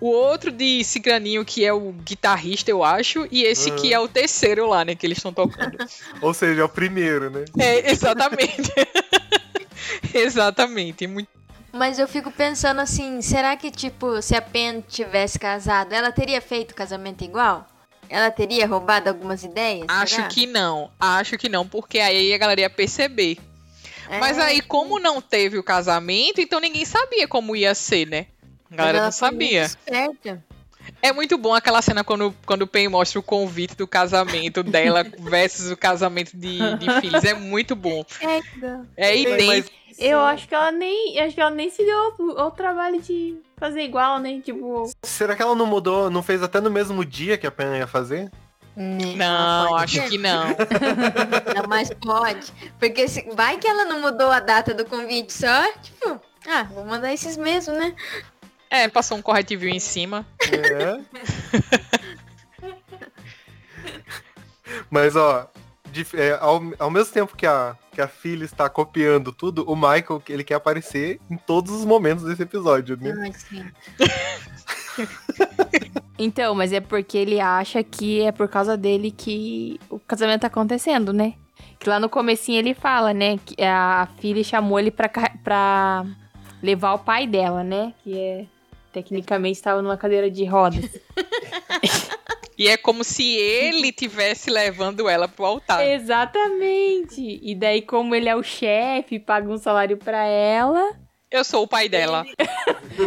o 0.00 0.08
outro 0.08 0.50
de 0.50 0.84
Cigraninho, 0.84 1.44
que 1.44 1.64
é 1.64 1.72
o 1.72 1.92
guitarrista, 1.92 2.70
eu 2.70 2.84
acho, 2.84 3.26
e 3.30 3.44
esse 3.44 3.70
que 3.70 3.94
é 3.94 3.98
o 3.98 4.08
terceiro 4.08 4.68
lá, 4.68 4.84
né, 4.84 4.94
que 4.94 5.06
eles 5.06 5.18
estão 5.18 5.32
tocando. 5.32 5.76
Ou 6.20 6.34
seja, 6.34 6.60
é 6.60 6.64
o 6.64 6.68
primeiro, 6.68 7.30
né? 7.30 7.44
É, 7.58 7.90
exatamente. 7.90 8.72
exatamente. 10.12 11.06
Muito... 11.06 11.28
Mas 11.72 11.98
eu 11.98 12.06
fico 12.06 12.30
pensando 12.30 12.80
assim, 12.80 13.22
será 13.22 13.56
que, 13.56 13.70
tipo, 13.70 14.20
se 14.20 14.34
a 14.34 14.42
Pen 14.42 14.82
tivesse 14.86 15.38
casado, 15.38 15.92
ela 15.92 16.12
teria 16.12 16.40
feito 16.40 16.74
casamento 16.74 17.24
igual? 17.24 17.66
Ela 18.08 18.30
teria 18.30 18.66
roubado 18.66 19.08
algumas 19.08 19.42
ideias? 19.44 19.86
Acho 19.88 20.16
será? 20.16 20.28
que 20.28 20.46
não. 20.46 20.90
Acho 20.98 21.36
que 21.36 21.48
não, 21.48 21.66
porque 21.66 21.98
aí 21.98 22.32
a 22.32 22.38
galera 22.38 22.62
ia 22.62 22.70
perceber. 22.70 23.38
É, 24.08 24.18
Mas 24.18 24.38
aí, 24.38 24.60
como 24.60 24.98
não 24.98 25.20
teve 25.20 25.58
o 25.58 25.62
casamento, 25.62 26.40
então 26.40 26.60
ninguém 26.60 26.84
sabia 26.84 27.26
como 27.26 27.56
ia 27.56 27.74
ser, 27.74 28.06
né? 28.06 28.26
A 28.70 28.76
galera 28.76 28.98
ela 28.98 29.06
não 29.06 29.12
muito 29.12 29.18
sabia. 29.18 29.70
É 31.02 31.12
muito 31.12 31.36
bom 31.36 31.54
aquela 31.54 31.82
cena 31.82 32.04
quando, 32.04 32.34
quando 32.44 32.62
o 32.62 32.66
Pen 32.66 32.88
mostra 32.88 33.18
o 33.18 33.22
convite 33.22 33.76
do 33.76 33.86
casamento 33.86 34.62
dela 34.62 35.04
versus 35.18 35.70
o 35.70 35.76
casamento 35.76 36.36
de, 36.36 36.58
de 36.76 37.00
filhos. 37.00 37.24
É 37.24 37.34
muito 37.34 37.74
bom. 37.74 38.04
É 38.96 39.14
Ei, 39.14 39.22
idêntico. 39.22 39.46
mas 39.46 39.98
Eu 39.98 40.20
acho 40.20 40.46
que 40.46 40.54
ela 40.54 40.70
nem. 40.70 41.18
Acho 41.20 41.34
que 41.34 41.40
ela 41.40 41.50
nem 41.50 41.70
se 41.70 41.84
deu 41.84 41.98
ao, 41.98 42.38
ao 42.38 42.50
trabalho 42.52 43.00
de 43.00 43.36
fazer 43.58 43.82
igual, 43.82 44.18
né? 44.18 44.40
Tipo. 44.40 44.90
será 45.02 45.34
que 45.34 45.42
ela 45.42 45.54
não 45.54 45.66
mudou, 45.66 46.10
não 46.10 46.22
fez 46.22 46.42
até 46.42 46.60
no 46.60 46.70
mesmo 46.70 47.04
dia 47.04 47.38
que 47.38 47.46
a 47.46 47.50
Pen 47.50 47.78
ia 47.78 47.86
fazer? 47.86 48.30
Não, 48.76 49.74
acho 49.76 50.06
que 50.08 50.18
não. 50.18 50.48
Não, 51.56 51.66
mas 51.66 51.88
pode. 51.94 52.52
Porque 52.78 53.08
se, 53.08 53.26
vai 53.34 53.56
que 53.56 53.66
ela 53.66 53.86
não 53.86 54.02
mudou 54.02 54.30
a 54.30 54.38
data 54.38 54.74
do 54.74 54.84
convite 54.84 55.32
só, 55.32 55.72
tipo, 55.80 56.20
ah, 56.46 56.64
vou 56.64 56.84
mandar 56.84 57.10
esses 57.10 57.38
mesmo, 57.38 57.72
né? 57.72 57.96
É, 58.68 58.86
passou 58.86 59.16
um 59.16 59.22
corretivinho 59.22 59.74
em 59.74 59.80
cima. 59.80 60.26
É. 60.42 61.00
Mas, 64.90 65.16
ó, 65.16 65.50
de- 66.04 66.20
é, 66.20 66.36
ao, 66.40 66.62
ao 66.78 66.90
mesmo 66.90 67.12
tempo 67.12 67.36
que 67.36 67.46
a, 67.46 67.76
que 67.92 68.00
a 68.00 68.08
filha 68.08 68.44
está 68.44 68.68
copiando 68.68 69.32
tudo, 69.32 69.68
o 69.70 69.74
Michael, 69.74 70.22
ele 70.28 70.44
quer 70.44 70.54
aparecer 70.54 71.20
em 71.30 71.36
todos 71.36 71.72
os 71.72 71.84
momentos 71.84 72.24
desse 72.24 72.42
episódio, 72.42 72.96
né? 73.00 73.14
Ai, 73.20 73.32
sim. 73.32 73.64
Então, 76.18 76.54
mas 76.54 76.72
é 76.72 76.80
porque 76.80 77.18
ele 77.18 77.38
acha 77.40 77.84
que 77.84 78.22
é 78.22 78.32
por 78.32 78.48
causa 78.48 78.74
dele 78.74 79.10
que 79.10 79.78
o 79.90 79.98
casamento 79.98 80.40
tá 80.40 80.46
acontecendo, 80.46 81.12
né? 81.12 81.34
Que 81.78 81.90
lá 81.90 82.00
no 82.00 82.08
comecinho 82.08 82.58
ele 82.58 82.72
fala, 82.72 83.12
né? 83.12 83.38
Que 83.44 83.62
a 83.62 84.08
filha 84.18 84.42
chamou 84.42 84.78
ele 84.80 84.90
pra, 84.90 85.10
pra 85.44 86.06
levar 86.62 86.94
o 86.94 86.98
pai 87.00 87.26
dela, 87.26 87.62
né? 87.62 87.92
Que 88.02 88.18
é. 88.18 88.46
Tecnicamente 88.94 89.58
estava 89.58 89.82
numa 89.82 89.98
cadeira 89.98 90.30
de 90.30 90.46
rodas. 90.46 90.88
E 92.58 92.68
é 92.68 92.76
como 92.76 93.04
se 93.04 93.36
ele 93.36 93.92
tivesse 93.92 94.50
levando 94.50 95.08
ela 95.08 95.28
pro 95.28 95.44
altar. 95.44 95.86
Exatamente. 95.86 97.38
E 97.42 97.54
daí, 97.54 97.82
como 97.82 98.14
ele 98.14 98.28
é 98.28 98.34
o 98.36 98.42
chefe, 98.42 99.18
paga 99.18 99.50
um 99.50 99.58
salário 99.58 99.96
pra 99.98 100.24
ela. 100.24 100.96
Eu 101.30 101.44
sou 101.44 101.64
o 101.64 101.68
pai 101.68 101.88
dela. 101.88 102.24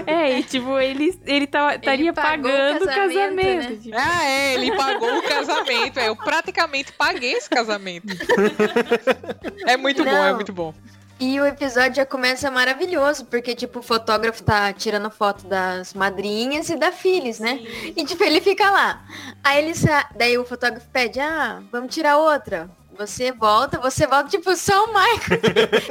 É, 0.06 0.38
e 0.38 0.44
tipo, 0.44 0.77
ele, 0.77 1.20
ele 1.25 1.48
tava, 1.48 1.74
estaria 1.74 2.13
pagando 2.13 2.84
o 2.84 2.88
casamento, 2.88 3.36
casamento. 3.36 3.70
né? 3.72 3.79
tipo. 3.82 3.98
Ah, 3.98 4.24
é, 4.24 4.53
ele 4.53 4.75
pagou 4.75 5.18
o 5.18 5.22
casamento. 5.24 6.00
É, 6.00 6.10
eu 6.10 6.15
praticamente 6.15 6.91
paguei 6.94 7.34
esse 7.34 7.50
casamento. 7.50 8.06
É 9.65 9.75
muito 9.77 10.03
bom, 10.03 10.12
é 10.12 10.29
Não. 10.29 10.36
muito 10.36 10.53
bom. 10.53 10.74
E 11.20 11.40
o 11.40 11.46
episódio 11.46 11.96
já 11.96 12.06
começa 12.06 12.50
maravilhoso, 12.50 13.26
porque, 13.26 13.54
tipo, 13.54 13.80
o 13.80 13.84
fotógrafo 13.84 14.42
tá 14.42 14.72
tirando 14.72 15.12
foto 15.12 15.46
das 15.48 15.94
madrinhas 15.94 16.70
e 16.70 16.78
da 16.78 16.94
filhas, 16.94 17.40
né? 17.40 17.60
E, 17.96 18.06
tipo, 18.06 18.24
ele 18.24 18.40
fica 18.40 18.72
lá. 18.72 19.06
Aí 19.44 19.62
ele 19.64 19.76
sa... 19.76 20.10
Daí 20.16 20.38
o 20.38 20.46
fotógrafo 20.46 20.88
pede, 20.94 21.20
ah, 21.20 21.62
vamos 21.72 21.94
tirar 21.94 22.18
outra. 22.18 22.70
Você 22.98 23.34
volta, 23.34 23.78
você 23.80 24.08
volta, 24.08 24.30
tipo, 24.30 24.56
só 24.56 24.86
o 24.86 24.88
Michael. 24.88 25.42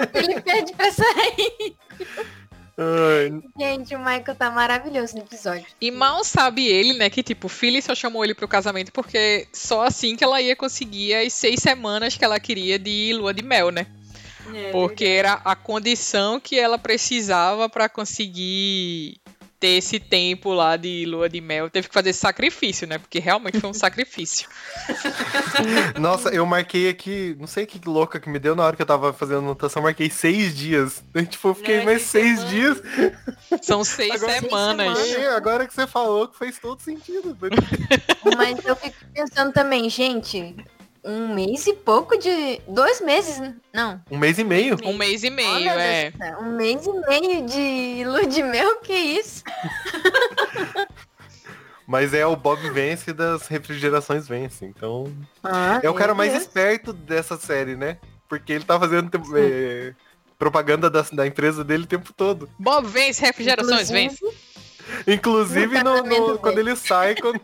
ele 0.15 0.41
pede 0.41 0.73
pra 0.73 0.91
sair. 0.93 1.77
Ai, 2.81 3.43
Gente, 3.59 3.97
o 3.97 3.99
Michael 3.99 4.37
tá 4.39 4.51
maravilhoso 4.51 5.17
no 5.17 5.23
episódio. 5.23 5.67
E 5.81 5.91
mal 5.91 6.25
sabe 6.25 6.65
ele, 6.67 6.95
né, 6.95 7.11
que 7.11 7.25
tipo, 7.25 7.49
Phyllis 7.49 7.85
só 7.85 7.95
chamou 7.95 8.25
ele 8.25 8.35
pro 8.35 8.47
casamento 8.47 8.93
porque 8.93 9.49
só 9.53 9.85
assim 9.85 10.15
que 10.15 10.23
ela 10.23 10.41
ia 10.41 10.55
conseguir 10.55 11.15
as 11.15 11.33
seis 11.33 11.61
semanas 11.61 12.17
que 12.17 12.25
ela 12.25 12.39
queria 12.39 12.79
de 12.79 13.13
lua 13.15 13.35
de 13.35 13.43
mel, 13.43 13.71
né? 13.73 13.87
Porque 14.73 15.05
era 15.05 15.35
a 15.45 15.55
condição 15.57 16.39
que 16.41 16.59
ela 16.59 16.79
precisava 16.79 17.69
pra 17.69 17.89
conseguir 17.89 19.21
ter 19.61 19.71
esse 19.79 19.99
tempo 19.99 20.53
lá 20.53 20.77
de 20.77 21.05
lua 21.05 21.29
de 21.29 21.41
mel. 21.41 21.69
Teve 21.69 21.89
que 21.89 21.95
fazer 21.95 22.13
sacrifício, 22.13 22.87
né? 22.87 22.97
Porque 22.97 23.19
realmente 23.19 23.59
foi 23.59 23.69
um 23.69 23.75
sacrifício. 23.75 24.49
Nossa, 25.99 26.29
eu 26.31 26.47
marquei 26.47 26.89
aqui, 26.89 27.37
não 27.41 27.47
sei 27.49 27.67
que 27.67 27.81
louca 27.89 28.21
que 28.21 28.29
me 28.29 28.39
deu 28.39 28.55
na 28.55 28.65
hora 28.65 28.77
que 28.77 28.83
eu 28.83 28.87
tava 28.87 29.13
fazendo 29.13 29.39
anotação, 29.41 29.83
marquei 29.83 30.09
seis 30.11 30.57
dias. 30.57 31.03
Daí, 31.13 31.27
tipo, 31.27 31.49
eu 31.49 31.55
fiquei 31.55 31.79
Não, 31.79 31.85
mais 31.87 32.03
seis 32.03 32.39
seis 32.39 32.51
dias. 32.51 32.83
São 33.63 33.83
seis 33.85 34.13
Agora- 34.23 34.39
semanas. 34.41 34.99
Seis 34.99 35.17
É, 35.17 35.29
agora 35.35 35.67
que 35.67 35.75
você 35.75 35.87
falou 35.87 36.29
que 36.29 36.39
fez 36.39 36.59
todo 36.59 36.81
sentido. 36.81 37.37
Mas 38.37 38.65
eu 38.65 38.77
fico 38.77 38.97
pensando 39.13 39.53
também, 39.53 39.89
gente, 39.91 40.55
um 41.09 41.35
mês 41.35 41.67
e 41.67 41.73
pouco 41.73 42.19
de... 42.19 42.61
Dois 42.69 43.01
meses, 43.01 43.39
né? 43.41 43.57
não. 43.73 44.01
Um 44.11 44.19
mês 44.19 44.39
e 44.39 44.45
meio. 44.45 44.77
Um 44.85 44.93
mês 44.95 45.25
e 45.25 45.31
meio, 45.31 45.49
Olha, 45.49 45.71
é. 45.71 46.11
Deus 46.11 46.43
Um 46.43 46.53
mês 46.55 46.87
e 46.87 46.93
meio 46.93 47.47
de 47.47 48.05
lua 48.05 48.27
de 48.27 48.43
mel, 48.43 48.77
que 48.81 48.93
isso? 48.93 49.43
Mas 51.87 52.13
é 52.13 52.27
o 52.27 52.37
Bob 52.37 52.61
Vence 52.69 53.15
das 53.15 53.47
refrigerações 53.47 54.29
Vence. 54.29 54.67
Então. 54.67 55.11
Ah, 55.43 55.81
É 55.83 55.89
o 55.89 55.95
cara 55.95 56.15
mais 56.15 56.33
Deus. 56.33 56.45
esperto 56.45 56.93
dessa 56.93 57.39
série, 57.39 57.75
né? 57.75 57.97
Porque 58.29 58.53
ele 58.53 58.65
tá 58.65 58.79
fazendo 58.79 59.11
é, 59.35 59.95
propaganda 60.39 60.91
da, 60.91 61.01
da 61.11 61.27
empresa 61.27 61.65
dele 61.65 61.85
o 61.85 61.87
tempo 61.87 62.13
todo. 62.13 62.51
Bob 62.59 62.87
vence, 62.87 63.25
refrigerações 63.25 63.89
vence. 63.89 64.23
Inclusive 65.07 65.83
No 65.83 66.03
no, 66.03 66.39
quando 66.39 66.57
dele. 66.57 66.71
ele 66.71 66.77
sai. 66.77 67.15
Quando... 67.15 67.41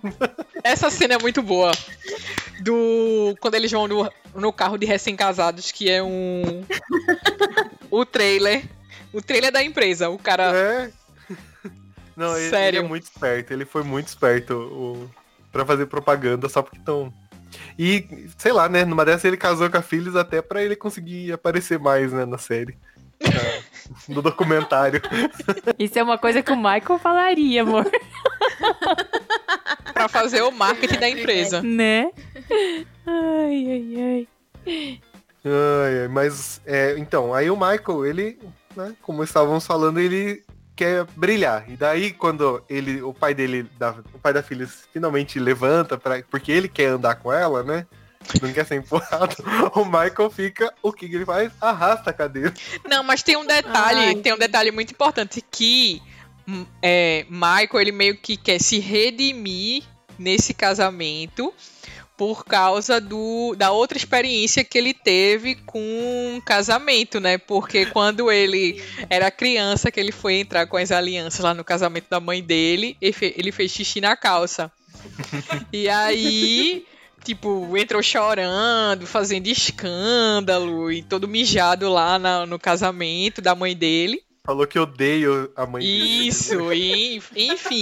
Essa 0.62 0.90
cena 0.90 1.14
é 1.14 1.18
muito 1.18 1.42
boa. 1.42 1.72
Do. 2.60 3.36
Quando 3.40 3.54
eles 3.54 3.70
vão 3.70 3.88
no, 3.88 4.10
no 4.34 4.52
carro 4.52 4.78
de 4.78 4.86
recém-casados, 4.86 5.72
que 5.72 5.90
é 5.90 6.02
um. 6.02 6.64
o 7.90 8.04
trailer. 8.04 8.64
O 9.12 9.22
trailer 9.22 9.52
da 9.52 9.62
empresa. 9.62 10.08
O 10.08 10.18
cara. 10.18 10.54
É. 10.56 10.90
Não, 12.16 12.32
ele, 12.36 12.42
ele 12.42 12.50
Sério. 12.50 12.80
é 12.80 12.82
muito 12.82 13.04
esperto. 13.04 13.52
Ele 13.52 13.64
foi 13.64 13.82
muito 13.82 14.08
esperto 14.08 14.54
o, 14.54 15.10
pra 15.50 15.64
fazer 15.64 15.86
propaganda 15.86 16.48
só 16.48 16.62
porque 16.62 16.78
estão. 16.78 17.12
E, 17.78 18.28
sei 18.36 18.52
lá, 18.52 18.68
né? 18.68 18.84
Numa 18.84 19.04
dessas 19.04 19.24
ele 19.24 19.36
casou 19.36 19.70
com 19.70 19.76
a 19.76 19.82
Phyllis 19.82 20.16
até 20.16 20.42
pra 20.42 20.62
ele 20.62 20.76
conseguir 20.76 21.32
aparecer 21.32 21.78
mais, 21.78 22.12
né, 22.12 22.24
na 22.24 22.38
série. 22.38 22.76
No 24.08 24.22
documentário. 24.22 25.02
Isso 25.78 25.98
é 25.98 26.02
uma 26.02 26.16
coisa 26.16 26.42
que 26.42 26.50
o 26.50 26.56
Michael 26.56 26.98
falaria, 26.98 27.60
amor. 27.60 27.84
Pra 29.92 30.08
fazer 30.08 30.42
o 30.42 30.50
marketing 30.50 30.98
da 30.98 31.08
empresa. 31.08 31.62
Né? 31.62 32.10
Ai, 33.06 33.66
ai, 33.70 33.94
ai. 34.66 35.00
Ai, 35.46 36.00
ai, 36.02 36.08
mas, 36.08 36.60
é, 36.64 36.94
então, 36.98 37.34
aí 37.34 37.50
o 37.50 37.56
Michael, 37.56 38.06
ele, 38.06 38.38
né, 38.74 38.94
como 39.02 39.22
estávamos 39.22 39.66
falando, 39.66 40.00
ele 40.00 40.42
quer 40.74 41.04
brilhar. 41.16 41.64
E 41.68 41.76
daí, 41.76 42.12
quando 42.12 42.64
ele, 42.68 43.02
o 43.02 43.12
pai 43.12 43.34
dele, 43.34 43.64
da- 43.78 43.94
o 44.14 44.18
pai 44.18 44.32
da 44.32 44.42
filha 44.42 44.66
finalmente 44.92 45.38
levanta, 45.38 45.98
pra, 45.98 46.22
porque 46.30 46.50
ele 46.50 46.68
quer 46.68 46.86
andar 46.86 47.16
com 47.16 47.32
ela, 47.32 47.62
né? 47.62 47.86
Não 48.40 48.50
quer 48.54 48.64
ser 48.64 48.76
empurrado. 48.76 49.36
O 49.76 49.84
Michael 49.84 50.30
fica, 50.30 50.72
o 50.82 50.90
que, 50.92 51.06
que 51.08 51.14
ele 51.16 51.26
faz? 51.26 51.52
Arrasta 51.60 52.08
a 52.08 52.12
cadeira. 52.12 52.54
Não, 52.88 53.02
mas 53.04 53.22
tem 53.22 53.36
um 53.36 53.44
detalhe, 53.46 53.98
Ai, 54.00 54.14
tem 54.16 54.32
um 54.32 54.38
detalhe 54.38 54.70
muito 54.70 54.92
importante 54.92 55.44
que 55.50 56.00
é, 56.82 57.24
Michael 57.30 57.80
ele 57.80 57.92
meio 57.92 58.16
que 58.16 58.36
quer 58.36 58.60
se 58.60 58.78
redimir 58.78 59.82
nesse 60.18 60.52
casamento 60.54 61.52
por 62.16 62.44
causa 62.44 63.00
do, 63.00 63.56
da 63.56 63.72
outra 63.72 63.98
experiência 63.98 64.62
que 64.62 64.78
ele 64.78 64.94
teve 64.94 65.56
com 65.66 66.40
casamento, 66.44 67.18
né? 67.18 67.38
Porque 67.38 67.86
quando 67.86 68.30
ele 68.30 68.80
era 69.10 69.32
criança, 69.32 69.90
que 69.90 69.98
ele 69.98 70.12
foi 70.12 70.34
entrar 70.34 70.66
com 70.68 70.76
as 70.76 70.92
alianças 70.92 71.40
lá 71.40 71.52
no 71.52 71.64
casamento 71.64 72.06
da 72.08 72.20
mãe 72.20 72.40
dele, 72.40 72.96
ele 73.00 73.12
fe- 73.12 73.34
ele 73.36 73.50
fez 73.50 73.72
xixi 73.72 74.00
na 74.00 74.16
calça. 74.16 74.70
E 75.72 75.88
aí, 75.88 76.86
tipo, 77.24 77.76
entrou 77.76 78.00
chorando, 78.00 79.06
fazendo 79.08 79.48
escândalo 79.48 80.92
e 80.92 81.02
todo 81.02 81.26
mijado 81.26 81.88
lá 81.90 82.16
na- 82.16 82.46
no 82.46 82.58
casamento 82.60 83.42
da 83.42 83.56
mãe 83.56 83.74
dele. 83.76 84.22
Falou 84.46 84.66
que 84.66 84.78
odeio 84.78 85.50
a 85.56 85.64
mãe 85.64 85.82
dele. 85.82 86.28
Isso, 86.28 86.70
e, 86.70 87.16
enfim. 87.34 87.80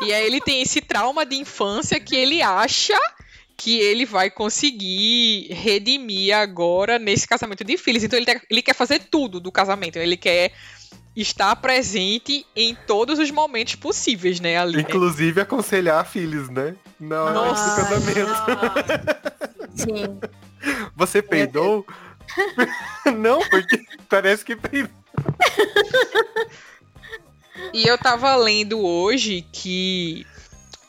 E 0.00 0.14
aí 0.14 0.24
ele 0.24 0.40
tem 0.40 0.62
esse 0.62 0.80
trauma 0.80 1.26
de 1.26 1.34
infância 1.34 1.98
que 1.98 2.14
ele 2.14 2.40
acha 2.40 2.96
que 3.56 3.80
ele 3.80 4.06
vai 4.06 4.30
conseguir 4.30 5.48
redimir 5.52 6.36
agora 6.36 6.96
nesse 6.96 7.26
casamento 7.26 7.64
de 7.64 7.76
filhos. 7.76 8.04
Então 8.04 8.16
ele, 8.16 8.40
ele 8.48 8.62
quer 8.62 8.74
fazer 8.74 9.00
tudo 9.10 9.40
do 9.40 9.50
casamento. 9.50 9.96
Ele 9.96 10.16
quer 10.16 10.52
estar 11.16 11.56
presente 11.56 12.46
em 12.54 12.76
todos 12.86 13.18
os 13.18 13.32
momentos 13.32 13.74
possíveis, 13.74 14.38
né, 14.38 14.58
ali. 14.58 14.76
né? 14.76 14.82
Inclusive 14.82 15.40
aconselhar 15.40 16.06
filhos, 16.06 16.48
né? 16.48 16.76
Na 17.00 17.24
hora 17.24 17.34
Nossa. 17.34 17.70
do 17.70 17.88
casamento. 17.88 18.30
Sim. 19.74 20.20
Você 20.94 21.20
peidou? 21.20 21.84
Não, 23.18 23.40
porque 23.48 23.84
parece 24.08 24.44
que 24.44 24.54
peidou. 24.54 25.05
E 27.72 27.86
eu 27.86 27.98
tava 27.98 28.34
lendo 28.36 28.80
hoje 28.80 29.44
que 29.52 30.26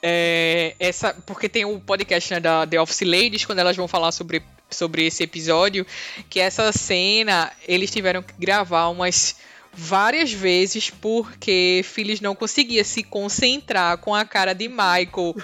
é, 0.01 0.75
essa. 0.79 1.13
Porque 1.25 1.49
tem 1.49 1.65
o 1.65 1.79
podcast 1.79 2.33
né, 2.33 2.39
da 2.39 2.65
The 2.65 2.79
Office 2.79 3.01
Ladies, 3.01 3.45
quando 3.45 3.59
elas 3.59 3.75
vão 3.75 3.87
falar 3.87 4.11
sobre, 4.11 4.43
sobre 4.69 5.05
esse 5.05 5.23
episódio, 5.23 5.85
que 6.29 6.39
essa 6.39 6.71
cena 6.71 7.51
eles 7.67 7.91
tiveram 7.91 8.21
que 8.21 8.33
gravar 8.37 8.89
umas 8.89 9.35
várias 9.79 10.31
vezes 10.31 10.89
porque 10.89 11.81
Phyllis 11.83 12.19
não 12.19 12.33
conseguia 12.33 12.83
se 12.83 13.03
concentrar 13.03 13.97
com 13.99 14.15
a 14.15 14.25
cara 14.25 14.53
de 14.53 14.67
Michael 14.67 15.35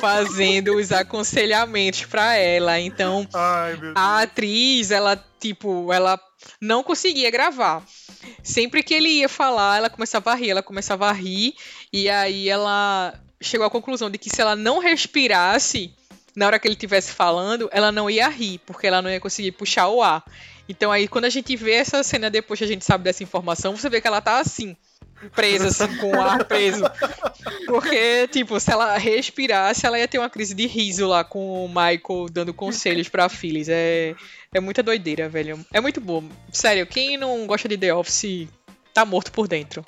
fazendo 0.00 0.76
os 0.76 0.92
aconselhamentos 0.92 2.04
pra 2.04 2.36
ela. 2.36 2.78
Então, 2.78 3.26
Ai, 3.34 3.76
a 3.94 4.22
atriz, 4.22 4.92
ela, 4.92 5.22
tipo, 5.40 5.92
ela 5.92 6.20
não 6.60 6.84
conseguia 6.84 7.30
gravar. 7.30 7.82
Sempre 8.42 8.82
que 8.82 8.94
ele 8.94 9.08
ia 9.08 9.28
falar, 9.28 9.78
ela 9.78 9.90
começava 9.90 10.32
a 10.32 10.34
rir, 10.34 10.50
ela 10.50 10.62
começava 10.62 11.08
a 11.08 11.12
rir, 11.12 11.54
e 11.92 12.08
aí 12.08 12.48
ela 12.48 13.14
chegou 13.40 13.66
à 13.66 13.70
conclusão 13.70 14.10
de 14.10 14.18
que 14.18 14.28
se 14.28 14.40
ela 14.40 14.54
não 14.54 14.78
respirasse 14.78 15.94
na 16.36 16.46
hora 16.46 16.58
que 16.58 16.68
ele 16.68 16.74
estivesse 16.74 17.12
falando, 17.12 17.68
ela 17.72 17.90
não 17.90 18.08
ia 18.08 18.28
rir, 18.28 18.60
porque 18.66 18.86
ela 18.86 19.02
não 19.02 19.10
ia 19.10 19.20
conseguir 19.20 19.52
puxar 19.52 19.88
o 19.88 20.02
ar. 20.02 20.24
Então 20.68 20.92
aí, 20.92 21.08
quando 21.08 21.24
a 21.24 21.30
gente 21.30 21.56
vê 21.56 21.72
essa 21.72 22.02
cena 22.02 22.30
depois 22.30 22.58
que 22.58 22.64
a 22.64 22.68
gente 22.68 22.84
sabe 22.84 23.04
dessa 23.04 23.22
informação, 23.22 23.76
você 23.76 23.88
vê 23.88 24.00
que 24.00 24.06
ela 24.06 24.20
tá 24.20 24.38
assim, 24.38 24.76
presa, 25.34 25.66
assim, 25.68 25.96
com 25.96 26.12
o 26.12 26.20
ar 26.20 26.44
preso. 26.44 26.84
Porque, 27.66 28.28
tipo, 28.28 28.58
se 28.60 28.70
ela 28.70 28.96
respirasse, 28.96 29.84
ela 29.84 29.98
ia 29.98 30.08
ter 30.08 30.18
uma 30.18 30.30
crise 30.30 30.54
de 30.54 30.66
riso 30.66 31.06
lá 31.06 31.24
com 31.24 31.64
o 31.64 31.68
Michael 31.68 32.28
dando 32.30 32.54
conselhos 32.54 33.08
pra 33.08 33.28
Phyllis. 33.28 33.68
É, 33.68 34.14
é 34.52 34.60
muita 34.60 34.82
doideira, 34.82 35.28
velho. 35.28 35.64
É 35.72 35.80
muito 35.80 36.00
bom. 36.00 36.24
Sério, 36.52 36.86
quem 36.86 37.16
não 37.16 37.46
gosta 37.46 37.68
de 37.68 37.78
The 37.78 37.94
Office 37.94 38.48
tá 38.92 39.04
morto 39.04 39.30
por 39.30 39.46
dentro. 39.46 39.84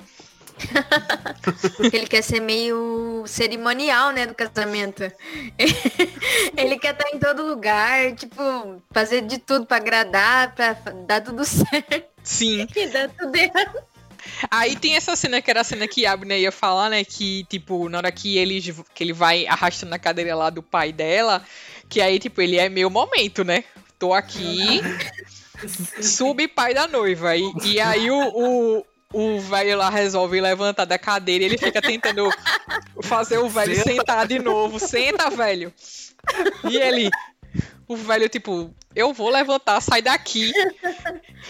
Ele 1.91 2.07
quer 2.07 2.21
ser 2.21 2.39
meio 2.39 3.23
cerimonial, 3.27 4.11
né, 4.11 4.25
do 4.25 4.33
casamento. 4.33 5.03
Ele 6.55 6.77
quer 6.79 6.93
estar 6.93 7.09
em 7.13 7.19
todo 7.19 7.45
lugar, 7.45 8.15
tipo, 8.15 8.81
fazer 8.91 9.21
de 9.21 9.37
tudo 9.39 9.65
pra 9.65 9.77
agradar, 9.77 10.55
pra 10.55 10.73
dar 11.07 11.21
tudo 11.21 11.43
certo. 11.45 12.03
Sim. 12.23 12.65
E 12.75 12.87
dar 12.87 13.09
tudo 13.09 13.35
errado. 13.35 13.79
Aí 14.49 14.77
tem 14.77 14.95
essa 14.95 15.15
cena 15.17 15.41
que 15.41 15.51
era 15.51 15.59
a 15.59 15.65
cena 15.65 15.85
que 15.85 16.05
a 16.05 16.13
Abner 16.13 16.39
ia 16.39 16.51
falar, 16.51 16.89
né? 16.89 17.03
Que, 17.03 17.43
tipo, 17.49 17.89
na 17.89 17.97
hora 17.97 18.11
que 18.11 18.37
ele, 18.37 18.61
que 18.93 19.03
ele 19.03 19.11
vai 19.11 19.45
arrastando 19.45 19.93
a 19.93 19.99
cadeira 19.99 20.33
lá 20.33 20.49
do 20.49 20.63
pai 20.63 20.93
dela, 20.93 21.43
que 21.89 21.99
aí, 21.99 22.17
tipo, 22.17 22.41
ele 22.41 22.57
é 22.57 22.69
meu 22.69 22.89
momento, 22.89 23.43
né? 23.43 23.65
Tô 24.03 24.13
aqui, 24.13 24.81
sub 26.03 26.45
pai 26.49 26.73
da 26.73 26.89
noiva. 26.89 27.37
E, 27.37 27.49
e 27.63 27.79
aí 27.79 28.11
o, 28.11 28.19
o, 28.19 28.85
o 29.13 29.39
velho 29.39 29.77
lá 29.77 29.89
resolve 29.89 30.41
levantar 30.41 30.83
da 30.83 30.99
cadeira 30.99 31.45
e 31.45 31.47
ele 31.47 31.57
fica 31.57 31.81
tentando 31.81 32.29
fazer 33.01 33.37
o 33.37 33.47
velho 33.47 33.73
Senta. 33.73 33.89
sentar 33.89 34.27
de 34.27 34.39
novo. 34.39 34.77
Senta, 34.77 35.29
velho. 35.29 35.73
E 36.69 36.75
ele, 36.75 37.09
o 37.87 37.95
velho, 37.95 38.27
tipo, 38.27 38.75
eu 38.93 39.13
vou 39.13 39.29
levantar, 39.29 39.79
sai 39.79 40.01
daqui. 40.01 40.51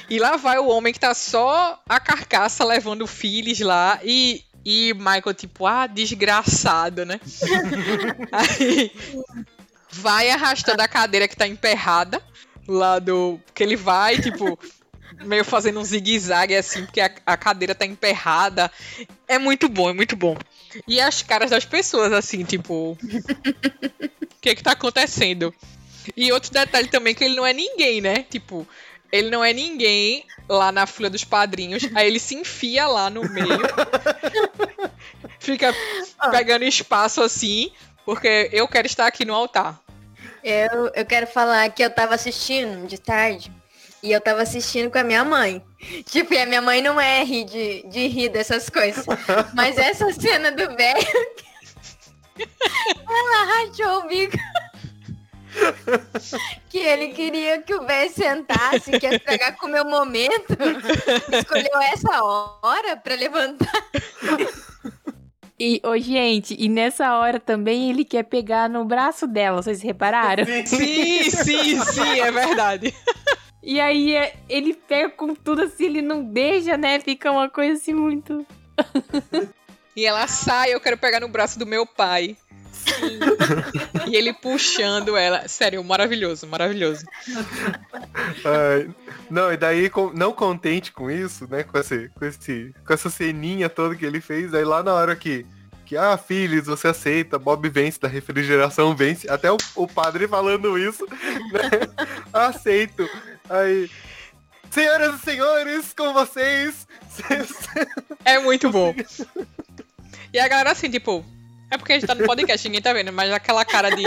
E 0.07 0.19
lá 0.19 0.37
vai 0.37 0.59
o 0.59 0.67
homem 0.67 0.93
que 0.93 0.99
tá 0.99 1.15
só 1.15 1.81
a 1.89 1.99
carcaça 1.99 2.63
levando 2.63 3.07
Phyllis 3.07 3.61
lá 3.61 3.99
e. 4.03 4.43
E 4.65 4.93
Michael, 4.93 5.33
tipo, 5.33 5.65
ah, 5.65 5.87
desgraçado, 5.87 7.03
né? 7.03 7.19
Aí 8.31 8.91
vai 9.93 10.29
arrastando 10.29 10.81
a 10.81 10.87
cadeira 10.87 11.27
que 11.27 11.35
tá 11.35 11.47
emperrada 11.47 12.21
lá 12.67 12.99
do. 12.99 13.39
Que 13.53 13.63
ele 13.63 13.75
vai, 13.75 14.19
tipo, 14.19 14.57
meio 15.23 15.45
fazendo 15.45 15.79
um 15.79 15.83
zigue-zague 15.83 16.55
assim, 16.55 16.85
porque 16.85 17.01
a, 17.01 17.11
a 17.25 17.37
cadeira 17.37 17.75
tá 17.75 17.85
emperrada. 17.85 18.71
É 19.27 19.37
muito 19.37 19.69
bom, 19.69 19.89
é 19.89 19.93
muito 19.93 20.15
bom. 20.15 20.35
E 20.87 20.99
as 20.99 21.21
caras 21.21 21.51
das 21.51 21.65
pessoas, 21.65 22.11
assim, 22.11 22.43
tipo. 22.43 22.97
O 22.97 24.41
que 24.41 24.55
que 24.55 24.63
tá 24.63 24.71
acontecendo? 24.71 25.53
E 26.17 26.31
outro 26.31 26.51
detalhe 26.51 26.89
também 26.89 27.15
que 27.15 27.23
ele 27.23 27.35
não 27.35 27.45
é 27.45 27.53
ninguém, 27.53 28.01
né? 28.01 28.25
Tipo, 28.29 28.67
ele 29.11 29.29
não 29.29 29.43
é 29.43 29.53
ninguém 29.53 30.25
lá 30.49 30.71
na 30.71 30.85
fila 30.85 31.09
dos 31.09 31.23
padrinhos. 31.23 31.83
Aí 31.93 32.07
ele 32.07 32.19
se 32.19 32.35
enfia 32.35 32.87
lá 32.87 33.09
no 33.09 33.21
meio. 33.29 33.61
fica 35.39 35.73
pegando 36.31 36.65
espaço 36.65 37.21
assim. 37.21 37.71
Porque 38.05 38.49
eu 38.51 38.67
quero 38.67 38.85
estar 38.85 39.07
aqui 39.07 39.23
no 39.23 39.33
altar. 39.33 39.82
Eu, 40.43 40.91
eu 40.93 41.05
quero 41.05 41.25
falar 41.25 41.69
que 41.69 41.83
eu 41.83 41.89
tava 41.89 42.15
assistindo 42.15 42.85
de 42.87 42.99
tarde. 42.99 43.51
E 44.03 44.11
eu 44.11 44.19
tava 44.19 44.41
assistindo 44.41 44.91
com 44.91 44.97
a 44.97 45.03
minha 45.03 45.23
mãe. 45.23 45.63
Tipo, 46.05 46.33
e 46.33 46.39
a 46.39 46.45
minha 46.45 46.61
mãe 46.61 46.81
não 46.81 46.99
é 46.99 47.23
rir 47.23 47.45
de, 47.45 47.87
de 47.87 48.07
rir 48.07 48.29
dessas 48.29 48.69
coisas. 48.69 49.05
Mas 49.53 49.77
essa 49.77 50.11
cena 50.13 50.51
do 50.51 50.75
velho. 50.75 51.07
Ela 53.07 53.45
rachou 53.45 53.99
o 53.99 54.07
bico. 54.07 54.37
Que 56.67 56.79
ele 56.79 57.09
queria 57.09 57.61
que 57.61 57.75
o 57.75 57.85
velho 57.85 58.11
sentasse, 58.11 58.99
que 58.99 59.05
ia 59.05 59.51
com 59.53 59.67
o 59.67 59.69
meu 59.69 59.85
momento. 59.85 60.57
Escolheu 61.31 61.81
essa 61.93 62.23
hora 62.23 62.97
pra 62.97 63.13
levantar. 63.13 63.85
E, 65.65 65.79
ô, 65.81 65.97
gente, 65.97 66.57
e 66.59 66.67
nessa 66.67 67.17
hora 67.17 67.39
também 67.39 67.89
ele 67.89 68.03
quer 68.03 68.23
pegar 68.23 68.69
no 68.69 68.83
braço 68.83 69.25
dela, 69.25 69.63
vocês 69.63 69.81
repararam? 69.81 70.43
Sim, 70.67 71.23
sim, 71.29 71.79
sim, 71.79 72.19
é 72.19 72.29
verdade. 72.29 72.93
E 73.65 73.79
aí 73.79 74.13
é, 74.13 74.35
ele 74.49 74.73
pega 74.73 75.09
com 75.11 75.33
tudo 75.33 75.61
assim, 75.61 75.85
ele 75.85 76.01
não 76.01 76.21
deixa, 76.21 76.75
né? 76.75 76.99
Fica 76.99 77.31
uma 77.31 77.49
coisa 77.49 77.79
assim 77.79 77.93
muito. 77.93 78.45
E 79.95 80.05
ela 80.05 80.27
sai, 80.27 80.73
eu 80.73 80.81
quero 80.81 80.97
pegar 80.97 81.21
no 81.21 81.29
braço 81.29 81.57
do 81.57 81.65
meu 81.65 81.87
pai. 81.87 82.35
E 84.07 84.15
ele 84.15 84.33
puxando 84.33 85.15
ela. 85.15 85.47
Sério, 85.47 85.83
maravilhoso, 85.83 86.45
maravilhoso. 86.47 87.05
Ai, 88.43 88.89
não, 89.29 89.51
e 89.51 89.57
daí, 89.57 89.89
não 90.13 90.33
contente 90.33 90.91
com 90.91 91.09
isso, 91.09 91.47
né? 91.49 91.63
Com, 91.63 91.77
esse, 91.77 92.09
com, 92.09 92.25
esse, 92.25 92.73
com 92.85 92.93
essa 92.93 93.09
ceninha 93.09 93.69
toda 93.69 93.95
que 93.95 94.05
ele 94.05 94.19
fez, 94.19 94.53
aí 94.53 94.65
lá 94.65 94.83
na 94.83 94.93
hora 94.93 95.15
que. 95.15 95.45
Que, 95.85 95.97
ah, 95.97 96.17
Phyllis, 96.17 96.65
você 96.65 96.87
aceita, 96.87 97.37
Bob 97.37 97.67
vence, 97.69 97.99
da 97.99 98.07
refrigeração 98.07 98.95
vence. 98.95 99.29
Até 99.29 99.51
o, 99.51 99.57
o 99.75 99.87
padre 99.87 100.27
falando 100.27 100.77
isso, 100.77 101.05
né? 101.05 101.17
Aceito. 102.31 103.07
Aí. 103.49 103.89
Senhoras 104.71 105.15
e 105.15 105.19
senhores, 105.19 105.93
com 105.93 106.13
vocês. 106.13 106.87
É 108.25 108.39
muito 108.39 108.69
bom. 108.69 108.95
E 110.33 110.39
a 110.39 110.47
galera 110.47 110.71
assim, 110.71 110.89
tipo. 110.89 111.23
É 111.69 111.77
porque 111.77 111.93
a 111.93 111.95
gente 111.95 112.07
tá 112.07 112.15
no 112.15 112.25
podcast, 112.25 112.67
ninguém 112.67 112.81
tá 112.81 112.91
vendo, 112.91 113.13
mas 113.13 113.31
aquela 113.31 113.63
cara 113.63 113.91
de 113.91 114.03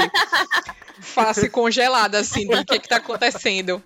face 1.01 1.49
congelada, 1.49 2.19
assim, 2.19 2.49
de 2.49 2.55
o 2.55 2.65
que 2.65 2.81
que 2.81 2.89
tá 2.89 2.97
acontecendo. 2.97 3.81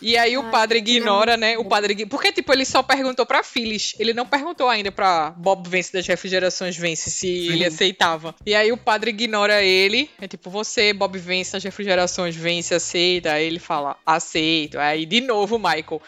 E 0.00 0.16
aí 0.16 0.36
o 0.36 0.50
padre 0.50 0.78
ignora, 0.78 1.36
né? 1.36 1.56
O 1.58 1.64
padre. 1.64 2.06
Porque, 2.06 2.32
tipo, 2.32 2.52
ele 2.52 2.64
só 2.64 2.82
perguntou 2.82 3.26
pra 3.26 3.42
Phyllis. 3.42 3.94
Ele 3.98 4.12
não 4.12 4.26
perguntou 4.26 4.68
ainda 4.68 4.92
pra 4.92 5.30
Bob 5.30 5.68
Vence 5.68 5.92
das 5.92 6.06
refrigerações 6.06 6.76
Vence 6.76 7.10
se 7.10 7.48
ele 7.48 7.64
aceitava. 7.64 8.34
E 8.44 8.54
aí 8.54 8.72
o 8.72 8.76
padre 8.76 9.10
ignora 9.10 9.62
ele. 9.62 10.10
É 10.20 10.28
tipo, 10.28 10.50
você, 10.50 10.92
Bob 10.92 11.18
Vence 11.18 11.52
das 11.52 11.64
refrigerações 11.64 12.36
Vence, 12.36 12.74
aceita. 12.74 13.32
Aí 13.32 13.46
ele 13.46 13.58
fala, 13.58 13.96
aceito. 14.04 14.78
Aí 14.78 15.06
de 15.06 15.20
novo 15.20 15.56
o 15.56 15.58
Michael. 15.58 16.00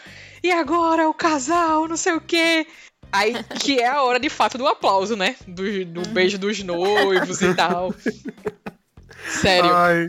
E 0.43 0.51
agora 0.51 1.09
o 1.09 1.13
casal, 1.13 1.87
não 1.87 1.97
sei 1.97 2.13
o 2.13 2.21
quê. 2.21 2.65
Aí, 3.11 3.33
que 3.59 3.79
é 3.79 3.87
a 3.87 4.03
hora 4.03 4.19
de 4.19 4.29
fato 4.29 4.57
do 4.57 4.67
aplauso, 4.67 5.15
né? 5.15 5.35
Do, 5.47 5.85
do 5.85 6.09
beijo 6.09 6.37
dos 6.37 6.61
noivos 6.63 7.41
e 7.41 7.53
tal. 7.55 7.93
Sério, 9.41 9.71
Ai, 9.73 10.07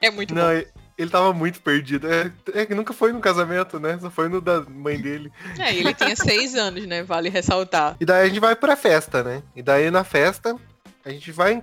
é 0.00 0.10
muito 0.10 0.34
não, 0.34 0.42
bom. 0.42 0.79
Ele 1.00 1.10
tava 1.10 1.32
muito 1.32 1.60
perdido. 1.60 2.06
É, 2.12 2.30
é 2.54 2.66
que 2.66 2.74
nunca 2.74 2.92
foi 2.92 3.12
no 3.12 3.20
casamento, 3.20 3.78
né? 3.80 3.98
Só 4.00 4.10
foi 4.10 4.28
no 4.28 4.40
da 4.40 4.60
mãe 4.62 5.00
dele. 5.00 5.32
É, 5.58 5.74
ele 5.74 5.94
tinha 5.94 6.14
seis 6.16 6.54
anos, 6.54 6.86
né? 6.86 7.02
Vale 7.02 7.28
ressaltar. 7.28 7.96
E 8.00 8.04
daí 8.04 8.24
a 8.24 8.28
gente 8.28 8.40
vai 8.40 8.54
pra 8.54 8.76
festa, 8.76 9.22
né? 9.22 9.42
E 9.56 9.62
daí 9.62 9.90
na 9.90 10.04
festa, 10.04 10.56
a 11.04 11.10
gente 11.10 11.32
vai. 11.32 11.62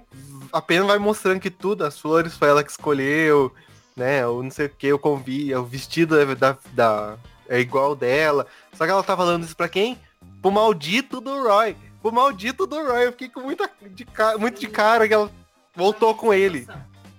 Apenas 0.51 0.87
vai 0.87 0.97
mostrando 0.97 1.39
que 1.39 1.49
tudo, 1.51 1.85
as 1.85 1.99
flores 1.99 2.35
foi 2.35 2.47
ela 2.49 2.63
que 2.63 2.71
escolheu, 2.71 3.53
né? 3.95 4.25
O 4.25 4.41
não 4.41 4.49
sei 4.51 4.65
o 4.67 4.69
que, 4.69 4.91
o 4.93 4.99
convite, 4.99 5.53
o 5.53 5.63
vestido 5.65 6.19
é, 6.19 6.35
da, 6.35 6.57
da- 6.73 7.17
é 7.49 7.59
igual 7.59 7.95
dela. 7.95 8.45
Só 8.73 8.85
que 8.85 8.91
ela 8.91 9.03
tá 9.03 9.15
falando 9.15 9.43
isso 9.43 9.55
pra 9.55 9.69
quem? 9.69 9.97
Pro 10.41 10.51
maldito 10.51 11.19
do 11.21 11.43
Roy. 11.43 11.75
Pro 12.01 12.11
maldito 12.11 12.65
do 12.67 12.75
Roy. 12.75 13.05
Eu 13.07 13.11
fiquei 13.11 13.29
com 13.29 13.41
muita 13.41 13.69
de 13.91 14.05
ca- 14.05 14.37
muito 14.37 14.59
de 14.59 14.67
cara 14.67 15.07
que 15.07 15.13
ela 15.13 15.29
voltou 15.75 16.13
com 16.15 16.33
ele. 16.33 16.67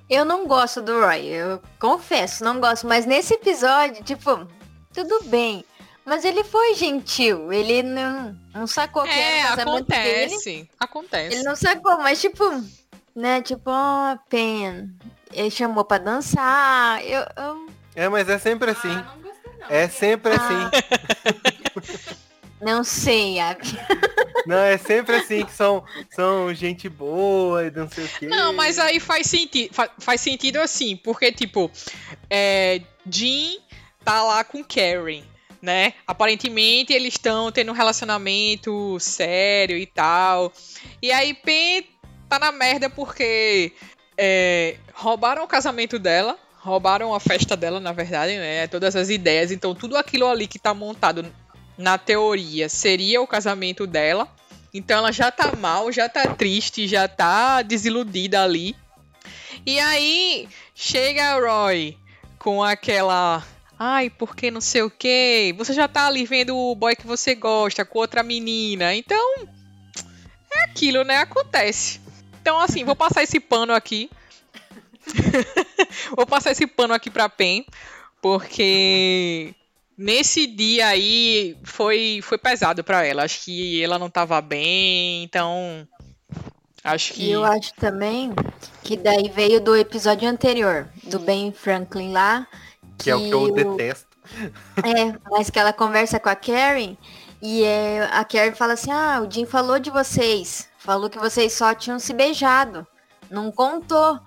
Eu 0.08 0.24
não 0.24 0.46
gosto 0.46 0.80
do 0.80 1.00
Roy, 1.00 1.26
eu 1.26 1.60
confesso, 1.78 2.42
não 2.44 2.58
gosto. 2.60 2.86
Mas 2.86 3.04
nesse 3.04 3.34
episódio, 3.34 4.02
tipo, 4.04 4.46
tudo 4.92 5.24
bem. 5.24 5.64
Mas 6.04 6.24
ele 6.24 6.42
foi 6.42 6.74
gentil, 6.74 7.52
ele 7.52 7.82
não, 7.82 8.34
não 8.54 8.66
sacou 8.66 9.02
que 9.02 9.10
É, 9.10 9.40
era 9.40 9.52
o 9.52 9.56
casamento 9.56 9.86
dele. 9.88 10.24
acontece. 10.34 10.70
Acontece. 10.80 11.34
Ele 11.36 11.42
não 11.42 11.54
sacou, 11.54 11.98
mas 11.98 12.18
tipo, 12.20 12.44
né, 13.14 13.42
tipo, 13.42 13.70
ó, 13.70 14.16
Pen. 14.30 14.90
Ele 15.30 15.50
chamou 15.50 15.84
pra 15.84 15.98
dançar. 15.98 17.04
Eu, 17.04 17.20
eu 17.36 17.66
É, 17.94 18.08
mas 18.08 18.26
é 18.30 18.38
sempre 18.38 18.70
assim. 18.70 19.04
É 19.68 19.86
sempre 19.88 20.32
Ah. 20.32 20.36
assim. 20.36 22.16
não 22.60 22.82
sei, 22.82 23.38
Abby. 23.38 23.78
Não, 24.46 24.56
é 24.56 24.78
sempre 24.78 25.16
assim 25.16 25.44
que 25.44 25.52
são, 25.52 25.84
são 26.10 26.54
gente 26.54 26.88
boa 26.88 27.66
e 27.66 27.70
não 27.70 27.88
sei 27.88 28.04
o 28.04 28.08
quê. 28.08 28.26
Não, 28.26 28.52
mas 28.52 28.78
aí 28.78 28.98
faz 28.98 29.26
sentido, 29.26 29.74
faz 29.98 30.20
sentido 30.20 30.58
assim, 30.58 30.96
porque 30.96 31.30
tipo, 31.30 31.70
é, 32.30 32.80
Jean 33.06 33.58
tá 34.04 34.22
lá 34.22 34.42
com 34.42 34.64
Karen, 34.64 35.22
né? 35.60 35.92
Aparentemente 36.06 36.92
eles 36.92 37.14
estão 37.14 37.52
tendo 37.52 37.72
um 37.72 37.74
relacionamento 37.74 38.98
sério 38.98 39.76
e 39.76 39.86
tal. 39.86 40.52
E 41.02 41.12
aí 41.12 41.34
Pen 41.34 41.84
tá 42.28 42.38
na 42.38 42.50
merda 42.50 42.88
porque 42.88 43.72
é, 44.16 44.76
roubaram 44.94 45.44
o 45.44 45.48
casamento 45.48 45.98
dela, 45.98 46.38
roubaram 46.60 47.14
a 47.14 47.20
festa 47.20 47.56
dela, 47.56 47.80
na 47.80 47.92
verdade, 47.92 48.36
né? 48.36 48.66
Todas 48.66 48.96
as 48.96 49.10
ideias. 49.10 49.52
Então 49.52 49.74
tudo 49.74 49.96
aquilo 49.96 50.26
ali 50.26 50.46
que 50.46 50.58
tá 50.58 50.72
montado 50.72 51.26
na 51.78 51.96
teoria 51.96 52.68
seria 52.68 53.22
o 53.22 53.26
casamento 53.26 53.86
dela. 53.86 54.28
Então 54.74 54.98
ela 54.98 55.12
já 55.12 55.30
tá 55.30 55.54
mal, 55.56 55.90
já 55.90 56.08
tá 56.08 56.34
triste, 56.34 56.86
já 56.86 57.08
tá 57.08 57.62
desiludida 57.62 58.42
ali. 58.42 58.76
E 59.64 59.78
aí 59.78 60.48
chega 60.74 61.34
a 61.34 61.40
Roy 61.40 61.96
com 62.38 62.62
aquela. 62.62 63.42
Ai, 63.78 64.10
porque 64.10 64.50
não 64.50 64.60
sei 64.60 64.82
o 64.82 64.90
que. 64.90 65.54
Você 65.56 65.72
já 65.72 65.86
tá 65.86 66.06
ali 66.06 66.26
vendo 66.26 66.56
o 66.56 66.74
boy 66.74 66.96
que 66.96 67.06
você 67.06 67.34
gosta 67.34 67.84
com 67.84 68.00
outra 68.00 68.22
menina. 68.22 68.94
Então. 68.94 69.34
É 70.50 70.64
aquilo, 70.64 71.04
né? 71.04 71.18
Acontece. 71.18 72.00
Então, 72.40 72.58
assim, 72.58 72.82
vou 72.82 72.96
passar 72.96 73.22
esse 73.22 73.38
pano 73.38 73.72
aqui. 73.72 74.10
vou 76.16 76.26
passar 76.26 76.52
esse 76.52 76.66
pano 76.66 76.94
aqui 76.94 77.10
pra 77.10 77.28
Pen. 77.28 77.64
Porque 78.20 79.54
nesse 79.98 80.46
dia 80.46 80.86
aí 80.86 81.56
foi, 81.64 82.20
foi 82.22 82.38
pesado 82.38 82.84
pra 82.84 83.04
ela. 83.04 83.24
Acho 83.24 83.44
que 83.44 83.82
ela 83.82 83.98
não 83.98 84.08
tava 84.08 84.40
bem, 84.40 85.24
então. 85.24 85.86
Acho 86.84 87.12
que. 87.12 87.24
E 87.24 87.32
eu 87.32 87.44
acho 87.44 87.74
também 87.74 88.32
que 88.82 88.96
daí 88.96 89.28
veio 89.28 89.60
do 89.60 89.76
episódio 89.76 90.28
anterior, 90.28 90.88
do 91.04 91.18
Ben 91.18 91.52
Franklin 91.52 92.12
lá. 92.12 92.46
Que 92.96 93.10
é 93.10 93.16
o 93.16 93.20
que 93.20 93.30
eu 93.30 93.52
detesto. 93.52 94.06
É, 94.78 95.18
mas 95.30 95.50
que 95.50 95.58
ela 95.58 95.72
conversa 95.72 96.20
com 96.20 96.28
a 96.28 96.34
Karen 96.34 96.96
e 97.40 97.62
é, 97.62 98.08
a 98.12 98.24
Karen 98.24 98.54
fala 98.54 98.72
assim, 98.72 98.90
ah, 98.90 99.22
o 99.22 99.30
Jim 99.30 99.46
falou 99.46 99.78
de 99.78 99.90
vocês. 99.90 100.68
Falou 100.78 101.08
que 101.08 101.18
vocês 101.18 101.52
só 101.52 101.74
tinham 101.74 101.98
se 101.98 102.12
beijado. 102.12 102.86
Não 103.30 103.52
contou. 103.52 104.18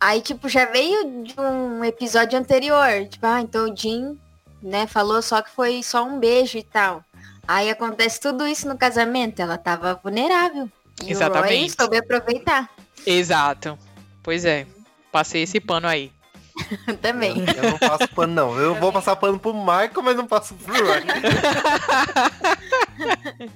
Aí, 0.00 0.20
tipo, 0.20 0.48
já 0.48 0.66
veio 0.66 1.22
de 1.22 1.34
um 1.40 1.82
episódio 1.82 2.38
anterior. 2.38 3.06
Tipo, 3.08 3.26
ah, 3.26 3.40
então 3.40 3.70
o 3.70 3.76
Jim, 3.76 4.18
né, 4.62 4.86
falou 4.86 5.22
só 5.22 5.42
que 5.42 5.50
foi 5.50 5.82
só 5.82 6.04
um 6.04 6.18
beijo 6.18 6.58
e 6.58 6.62
tal. 6.62 7.04
Aí 7.46 7.70
acontece 7.70 8.20
tudo 8.20 8.46
isso 8.46 8.68
no 8.68 8.76
casamento. 8.76 9.40
Ela 9.40 9.56
tava 9.56 9.98
vulnerável. 10.02 10.70
E 11.00 11.02
o 11.02 11.04
Roy 11.04 11.12
Exatamente. 11.12 11.74
soube 11.78 11.96
aproveitar 11.96 12.68
Exato. 13.06 13.78
Pois 14.22 14.44
é. 14.44 14.66
Passei 15.10 15.42
esse 15.42 15.60
pano 15.60 15.88
aí. 15.88 16.12
também. 17.00 17.36
Eu 17.56 17.70
não 17.70 17.78
passo 17.78 18.08
pano, 18.08 18.34
não. 18.34 18.58
Eu 18.58 18.74
vou 18.74 18.92
passar 18.92 19.16
pano 19.16 19.38
pro 19.38 19.54
Michael, 19.54 20.02
mas 20.02 20.16
não 20.16 20.26
passo 20.26 20.54
pro 20.54 20.74
Roy. 20.74 21.02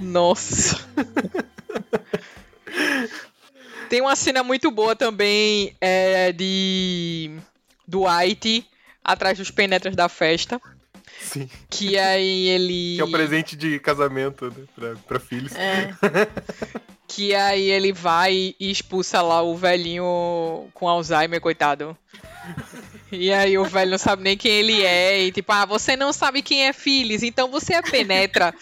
Nossa. 0.00 0.84
Tem 3.88 4.00
uma 4.00 4.14
cena 4.14 4.42
muito 4.42 4.70
boa 4.70 4.94
também 4.94 5.74
é, 5.80 6.32
de 6.32 7.38
Dwight 7.86 8.66
atrás 9.12 9.38
dos 9.38 9.50
penetras 9.50 9.94
da 9.94 10.08
festa. 10.08 10.60
Sim. 11.20 11.48
Que 11.68 11.98
aí 11.98 12.48
ele. 12.48 12.94
Que 12.96 13.00
é 13.00 13.04
o 13.04 13.10
presente 13.10 13.56
de 13.56 13.78
casamento 13.78 14.46
né, 14.46 14.64
pra, 14.74 14.94
pra 15.06 15.20
filhos. 15.20 15.52
É. 15.54 15.90
Que 17.12 17.34
aí 17.34 17.68
ele 17.68 17.92
vai 17.92 18.54
e 18.58 18.70
expulsa 18.70 19.20
lá 19.20 19.42
o 19.42 19.56
velhinho 19.56 20.68
com 20.72 20.88
Alzheimer, 20.88 21.40
coitado. 21.40 21.98
E 23.10 23.32
aí 23.32 23.58
o 23.58 23.64
velho 23.64 23.90
não 23.90 23.98
sabe 23.98 24.22
nem 24.22 24.36
quem 24.36 24.52
ele 24.52 24.84
é. 24.84 25.24
E 25.24 25.32
tipo, 25.32 25.50
ah, 25.50 25.66
você 25.66 25.96
não 25.96 26.12
sabe 26.12 26.40
quem 26.40 26.68
é 26.68 26.72
Phyllis, 26.72 27.24
então 27.24 27.50
você 27.50 27.74
é 27.74 27.82
penetra. 27.82 28.54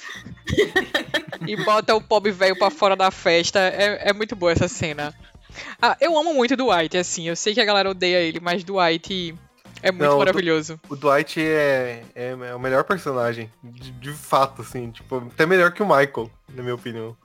e 1.46 1.56
bota 1.62 1.94
o 1.94 2.00
pobre 2.00 2.32
velho 2.32 2.58
pra 2.58 2.70
fora 2.70 2.96
da 2.96 3.10
festa. 3.10 3.58
É, 3.60 4.08
é 4.08 4.12
muito 4.14 4.34
boa 4.34 4.50
essa 4.50 4.66
cena. 4.66 5.14
Ah, 5.80 5.94
eu 6.00 6.16
amo 6.16 6.32
muito 6.32 6.56
Dwight, 6.56 6.96
assim. 6.96 7.28
Eu 7.28 7.36
sei 7.36 7.52
que 7.52 7.60
a 7.60 7.66
galera 7.66 7.90
odeia 7.90 8.20
ele, 8.20 8.40
mas 8.40 8.64
Dwight 8.64 9.34
é 9.82 9.90
muito 9.90 10.04
Não, 10.04 10.16
o 10.16 10.18
maravilhoso. 10.18 10.80
O 10.88 10.96
Dwight 10.96 11.40
é, 11.40 12.02
é, 12.14 12.30
é 12.30 12.54
o 12.54 12.60
melhor 12.60 12.84
personagem. 12.84 13.50
De, 13.62 13.90
de 13.92 14.12
fato, 14.12 14.62
assim. 14.62 14.90
Tipo, 14.90 15.18
até 15.32 15.46
melhor 15.46 15.72
que 15.72 15.82
o 15.82 15.86
Michael, 15.86 16.30
na 16.54 16.62
minha 16.62 16.74
opinião. 16.74 17.16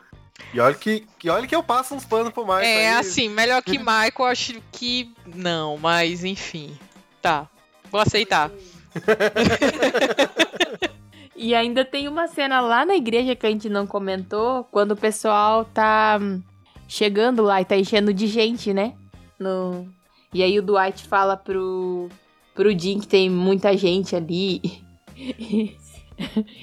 E 0.53 0.59
olha 0.59 0.75
que, 0.75 1.05
que, 1.19 1.29
olha 1.29 1.47
que 1.47 1.55
eu 1.55 1.63
passo 1.63 1.95
uns 1.95 2.05
panos 2.05 2.33
pro 2.33 2.43
Michael. 2.43 2.63
É, 2.63 2.89
aí. 2.89 2.99
assim, 2.99 3.29
melhor 3.29 3.61
que 3.61 3.77
Michael, 3.77 4.25
acho 4.25 4.61
que 4.71 5.13
não, 5.25 5.77
mas 5.77 6.23
enfim. 6.23 6.77
Tá. 7.21 7.47
Vou 7.91 8.01
aceitar. 8.01 8.51
E 11.35 11.53
ainda 11.53 11.83
tem 11.83 12.07
uma 12.07 12.27
cena 12.27 12.61
lá 12.61 12.85
na 12.85 12.95
igreja 12.95 13.35
que 13.35 13.45
a 13.45 13.49
gente 13.49 13.67
não 13.67 13.85
comentou, 13.85 14.63
quando 14.65 14.91
o 14.91 14.95
pessoal 14.95 15.65
tá 15.65 16.17
hum, 16.21 16.41
chegando 16.87 17.43
lá 17.43 17.59
e 17.59 17.65
tá 17.65 17.75
enchendo 17.75 18.13
de 18.13 18.27
gente, 18.27 18.73
né? 18.73 18.93
No... 19.37 19.85
E 20.33 20.41
aí 20.41 20.57
o 20.57 20.61
Dwight 20.61 21.05
fala 21.05 21.35
pro, 21.35 22.07
pro 22.53 22.77
Jim 22.77 22.99
que 22.99 23.07
tem 23.07 23.29
muita 23.29 23.75
gente 23.77 24.15
ali. 24.15 24.61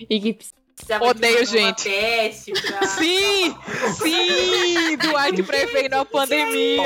e 0.08 0.20
que 0.20 0.38
precisava 0.80 1.04
Odeio 1.06 1.44
de 1.46 1.56
uma 1.58 1.74
gente. 1.76 2.52
Pra... 2.52 2.86
Sim! 2.88 3.56
Sim! 3.94 4.96
Dwight 4.96 5.42
prevendo 5.42 5.94
a 5.94 6.04
pandemia. 6.04 6.82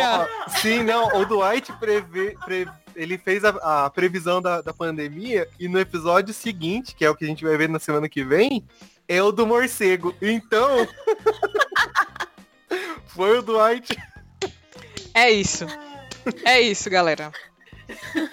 Ó, 0.46 0.48
sim, 0.60 0.82
não, 0.82 1.06
o 1.20 1.24
Dwight 1.24 1.72
prevê, 1.74 2.36
pre- 2.44 2.68
ele 2.96 3.16
fez 3.18 3.44
a, 3.44 3.84
a 3.86 3.90
previsão 3.90 4.40
da, 4.42 4.60
da 4.60 4.72
pandemia 4.72 5.48
e 5.58 5.68
no 5.68 5.78
episódio 5.78 6.34
seguinte, 6.34 6.94
que 6.94 7.04
é 7.04 7.10
o 7.10 7.14
que 7.14 7.24
a 7.24 7.28
gente 7.28 7.44
vai 7.44 7.56
ver 7.56 7.68
na 7.68 7.78
semana 7.78 8.08
que 8.08 8.24
vem, 8.24 8.64
é 9.08 9.22
o 9.22 9.32
do 9.32 9.46
morcego. 9.46 10.14
Então, 10.20 10.86
foi 13.06 13.38
o 13.38 13.42
Dwight. 13.42 13.96
É 15.14 15.30
isso. 15.30 15.66
É 16.44 16.60
isso, 16.60 16.88
galera. 16.90 17.32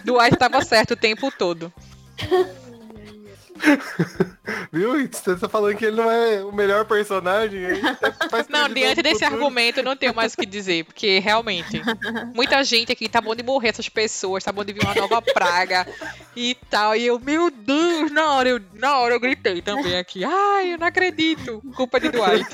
Dwight 0.03 0.37
tava 0.37 0.63
certo 0.63 0.91
o 0.91 0.97
tempo 0.97 1.31
todo. 1.31 1.71
Viu? 4.71 4.93
Você 5.07 5.35
tá 5.35 5.47
falando 5.47 5.75
que 5.75 5.85
ele 5.85 5.97
não 5.97 6.09
é 6.09 6.43
o 6.43 6.51
melhor 6.51 6.85
personagem? 6.85 7.61
Não, 8.49 8.69
diante 8.69 9.01
desse 9.01 9.23
futuro. 9.23 9.35
argumento, 9.35 9.79
eu 9.79 9.83
não 9.83 9.95
tenho 9.95 10.13
mais 10.15 10.33
o 10.33 10.37
que 10.37 10.45
dizer, 10.45 10.85
porque 10.85 11.19
realmente, 11.19 11.81
muita 12.33 12.63
gente 12.63 12.91
aqui 12.91 13.07
tá 13.07 13.19
bom 13.21 13.35
de 13.35 13.43
morrer 13.43 13.69
essas 13.69 13.89
pessoas, 13.89 14.43
tá 14.43 14.51
bom 14.51 14.63
de 14.63 14.73
vir 14.73 14.83
uma 14.83 14.95
nova 14.95 15.21
praga 15.21 15.87
e 16.35 16.55
tal. 16.69 16.95
E 16.95 17.05
eu, 17.05 17.19
meu 17.19 17.51
Deus, 17.51 18.11
na 18.11 18.33
hora 18.33 18.49
eu, 18.49 18.61
na 18.73 18.99
hora 18.99 19.13
eu 19.13 19.19
gritei 19.19 19.61
também 19.61 19.97
aqui. 19.97 20.23
Ai, 20.23 20.73
eu 20.73 20.77
não 20.77 20.87
acredito. 20.87 21.61
Culpa 21.75 21.99
de 21.99 22.09
Dwight. 22.09 22.49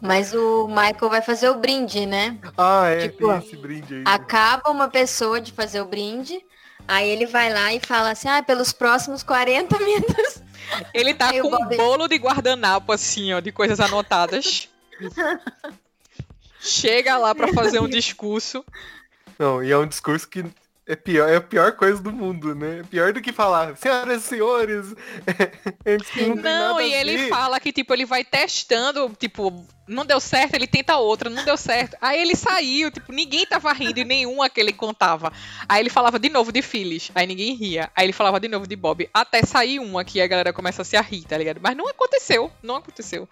Mas 0.00 0.34
o 0.34 0.66
Michael 0.68 1.10
vai 1.10 1.22
fazer 1.22 1.48
o 1.48 1.58
brinde, 1.58 2.06
né? 2.06 2.38
Ah, 2.56 2.86
é, 2.88 3.08
Tipo, 3.08 3.28
tem 3.28 3.38
esse 3.38 3.56
brinde 3.56 3.94
aí. 3.94 4.02
Acaba 4.04 4.70
uma 4.70 4.88
pessoa 4.88 5.40
de 5.40 5.52
fazer 5.52 5.80
o 5.80 5.86
brinde, 5.86 6.44
aí 6.86 7.08
ele 7.08 7.26
vai 7.26 7.52
lá 7.52 7.72
e 7.72 7.80
fala 7.80 8.10
assim, 8.10 8.28
ah, 8.28 8.42
pelos 8.42 8.72
próximos 8.72 9.22
40 9.22 9.78
minutos. 9.78 10.42
Ele 10.94 11.12
tá 11.12 11.30
com 11.32 11.54
um 11.54 11.76
bolo 11.76 12.08
de 12.08 12.16
guardanapo, 12.16 12.92
assim, 12.92 13.32
ó, 13.34 13.40
de 13.40 13.52
coisas 13.52 13.78
anotadas. 13.78 14.70
Chega 16.60 17.18
lá 17.18 17.34
pra 17.34 17.52
fazer 17.52 17.80
um 17.80 17.88
discurso. 17.88 18.64
Não, 19.38 19.62
e 19.62 19.70
é 19.70 19.76
um 19.76 19.86
discurso 19.86 20.26
que 20.28 20.44
é 20.86 20.96
pior, 20.96 21.28
é 21.28 21.36
a 21.36 21.40
pior 21.40 21.72
coisa 21.72 22.02
do 22.02 22.12
mundo, 22.12 22.54
né? 22.54 22.80
É 22.80 22.82
pior 22.82 23.12
do 23.12 23.20
que 23.20 23.32
falar, 23.32 23.76
senhoras 23.76 24.24
e 24.24 24.26
senhores, 24.26 24.94
antes 25.86 26.10
que 26.10 26.26
não, 26.26 26.34
Não, 26.36 26.80
e 26.80 26.92
ele 26.92 27.28
fala 27.28 27.60
que, 27.60 27.72
tipo, 27.72 27.94
ele 27.94 28.04
vai 28.04 28.24
testando, 28.24 29.10
tipo, 29.18 29.64
não 29.86 30.04
deu 30.04 30.18
certo, 30.18 30.54
ele 30.54 30.66
tenta 30.66 30.96
outra, 30.96 31.30
não 31.30 31.44
deu 31.44 31.56
certo. 31.56 31.96
Aí 32.00 32.20
ele 32.20 32.34
saiu, 32.34 32.90
tipo, 32.90 33.12
ninguém 33.12 33.46
tava 33.46 33.72
rindo 33.72 34.00
e 34.00 34.04
nenhuma 34.04 34.50
que 34.50 34.60
ele 34.60 34.72
contava. 34.72 35.32
Aí 35.68 35.80
ele 35.80 35.90
falava 35.90 36.18
de 36.18 36.28
novo 36.28 36.50
de 36.50 36.62
Phyllis, 36.62 37.10
aí 37.14 37.26
ninguém 37.26 37.54
ria. 37.54 37.90
Aí 37.94 38.06
ele 38.06 38.12
falava 38.12 38.40
de 38.40 38.48
novo 38.48 38.66
de 38.66 38.74
Bob, 38.74 39.08
até 39.14 39.42
sair 39.44 39.78
uma 39.78 40.04
que 40.04 40.20
a 40.20 40.26
galera 40.26 40.52
começa 40.52 40.82
a 40.82 40.84
se 40.84 40.96
a 40.96 41.00
rir, 41.00 41.24
tá 41.24 41.38
ligado? 41.38 41.60
Mas 41.62 41.76
não 41.76 41.86
aconteceu, 41.88 42.50
não 42.62 42.76
aconteceu. 42.76 43.28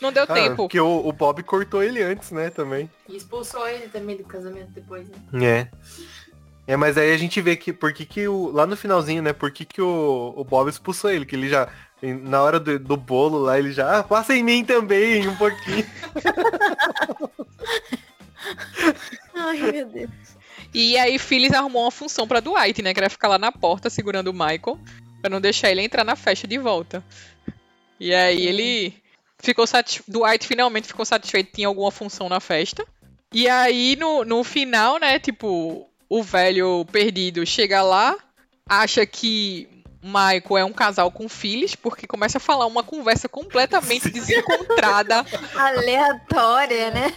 Não 0.00 0.12
deu 0.12 0.24
Ah, 0.24 0.34
tempo. 0.34 0.56
porque 0.56 0.80
o, 0.80 1.06
o 1.06 1.12
Bob 1.12 1.42
cortou 1.44 1.82
ele 1.82 2.02
antes, 2.02 2.32
né, 2.32 2.50
também. 2.50 2.90
E 3.08 3.16
expulsou 3.16 3.68
ele 3.68 3.88
também 3.88 4.16
do 4.16 4.24
casamento 4.24 4.70
depois, 4.72 5.08
né? 5.08 5.16
É. 5.44 5.68
É, 6.68 6.76
mas 6.76 6.96
aí 6.98 7.14
a 7.14 7.16
gente 7.16 7.40
vê 7.40 7.56
que 7.56 7.72
por 7.72 7.94
que 7.94 8.04
que 8.04 8.28
o. 8.28 8.50
Lá 8.50 8.66
no 8.66 8.76
finalzinho, 8.76 9.22
né? 9.22 9.32
Por 9.32 9.50
que, 9.50 9.64
que 9.64 9.80
o, 9.80 10.34
o 10.36 10.44
Bob 10.44 10.68
expulsou 10.68 11.10
ele? 11.10 11.24
Que 11.24 11.34
ele 11.34 11.48
já. 11.48 11.66
Na 12.02 12.42
hora 12.42 12.60
do, 12.60 12.78
do 12.78 12.94
bolo 12.94 13.38
lá, 13.38 13.58
ele 13.58 13.72
já. 13.72 14.00
Ah, 14.00 14.02
passa 14.02 14.36
em 14.36 14.42
mim 14.42 14.62
também, 14.62 15.26
um 15.26 15.34
pouquinho. 15.34 15.86
Ai, 19.34 19.72
meu 19.72 19.86
Deus. 19.86 20.10
E 20.74 20.98
aí 20.98 21.18
Phyllis 21.18 21.54
arrumou 21.54 21.84
uma 21.84 21.90
função 21.90 22.28
pra 22.28 22.40
Dwight, 22.40 22.82
né? 22.82 22.92
Que 22.92 23.00
era 23.00 23.08
ficar 23.08 23.28
lá 23.28 23.38
na 23.38 23.50
porta 23.50 23.88
segurando 23.88 24.28
o 24.28 24.34
Michael, 24.34 24.78
pra 25.22 25.30
não 25.30 25.40
deixar 25.40 25.70
ele 25.70 25.80
entrar 25.80 26.04
na 26.04 26.16
festa 26.16 26.46
de 26.46 26.58
volta. 26.58 27.02
E 27.98 28.14
aí 28.14 28.46
ele 28.46 28.92
ficou 29.38 29.66
satisfeito. 29.66 30.12
Dwight 30.12 30.46
finalmente 30.46 30.86
ficou 30.86 31.06
satisfeito, 31.06 31.54
tinha 31.54 31.66
alguma 31.66 31.90
função 31.90 32.28
na 32.28 32.40
festa. 32.40 32.86
E 33.32 33.48
aí 33.48 33.96
no, 33.96 34.22
no 34.22 34.44
final, 34.44 34.98
né, 34.98 35.18
tipo, 35.18 35.87
o 36.08 36.22
velho 36.22 36.84
perdido 36.90 37.44
chega 37.44 37.82
lá, 37.82 38.16
acha 38.68 39.04
que 39.04 39.68
Michael 40.02 40.58
é 40.58 40.64
um 40.64 40.72
casal 40.72 41.10
com 41.10 41.28
Phyllis, 41.28 41.74
porque 41.74 42.06
começa 42.06 42.38
a 42.38 42.40
falar 42.40 42.66
uma 42.66 42.82
conversa 42.82 43.28
completamente 43.28 44.10
desencontrada. 44.10 45.24
Aleatória, 45.54 46.90
né? 46.90 47.12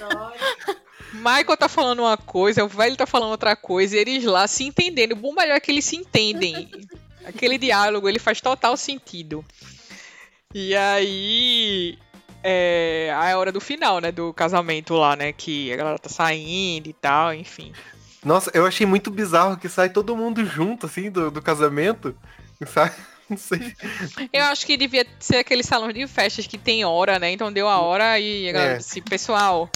Michael 1.14 1.58
tá 1.58 1.70
falando 1.70 2.00
uma 2.00 2.18
coisa, 2.18 2.64
o 2.64 2.68
velho 2.68 2.96
tá 2.96 3.06
falando 3.06 3.32
outra 3.32 3.56
coisa, 3.56 3.96
e 3.96 4.00
eles 4.00 4.24
lá 4.24 4.48
se 4.48 4.64
entendendo. 4.64 5.12
O 5.14 5.18
bom 5.18 5.34
melhor 5.34 5.56
é 5.56 5.60
que 5.60 5.72
eles 5.72 5.86
se 5.86 5.96
entendem. 5.96 6.70
Aquele 7.26 7.58
diálogo, 7.58 8.10
ele 8.10 8.20
faz 8.20 8.42
total 8.42 8.76
sentido. 8.76 9.46
E 10.54 10.76
aí. 10.76 11.98
É 12.44 13.14
a 13.16 13.38
hora 13.38 13.52
do 13.52 13.62
final, 13.62 14.00
né? 14.00 14.12
Do 14.12 14.34
casamento 14.34 14.96
lá, 14.96 15.16
né? 15.16 15.32
Que 15.32 15.72
a 15.72 15.76
galera 15.76 16.00
tá 16.00 16.10
saindo 16.10 16.90
e 16.90 16.94
tal, 16.94 17.32
enfim. 17.32 17.72
Nossa, 18.24 18.52
eu 18.54 18.66
achei 18.66 18.86
muito 18.86 19.10
bizarro 19.10 19.58
que 19.58 19.68
sai 19.70 19.90
todo 19.90 20.16
mundo 20.16 20.46
junto, 20.46 20.86
assim, 20.86 21.10
do, 21.10 21.32
do 21.32 21.42
casamento. 21.42 22.16
Sai. 22.68 22.92
Não 23.30 23.38
sei. 23.38 23.74
Eu 24.34 24.44
acho 24.46 24.66
que 24.66 24.76
devia 24.76 25.08
ser 25.18 25.38
aquele 25.38 25.64
salão 25.64 25.92
de 25.94 26.06
festas 26.06 26.46
que 26.46 26.58
tem 26.58 26.84
hora, 26.84 27.18
né? 27.18 27.32
Então 27.32 27.52
deu 27.52 27.68
a 27.70 27.80
hora 27.80 28.20
e 28.20 28.50
a 28.50 28.52
galera 28.52 28.74
É. 28.74 28.78
disse, 28.78 29.00
pessoal, 29.00 29.70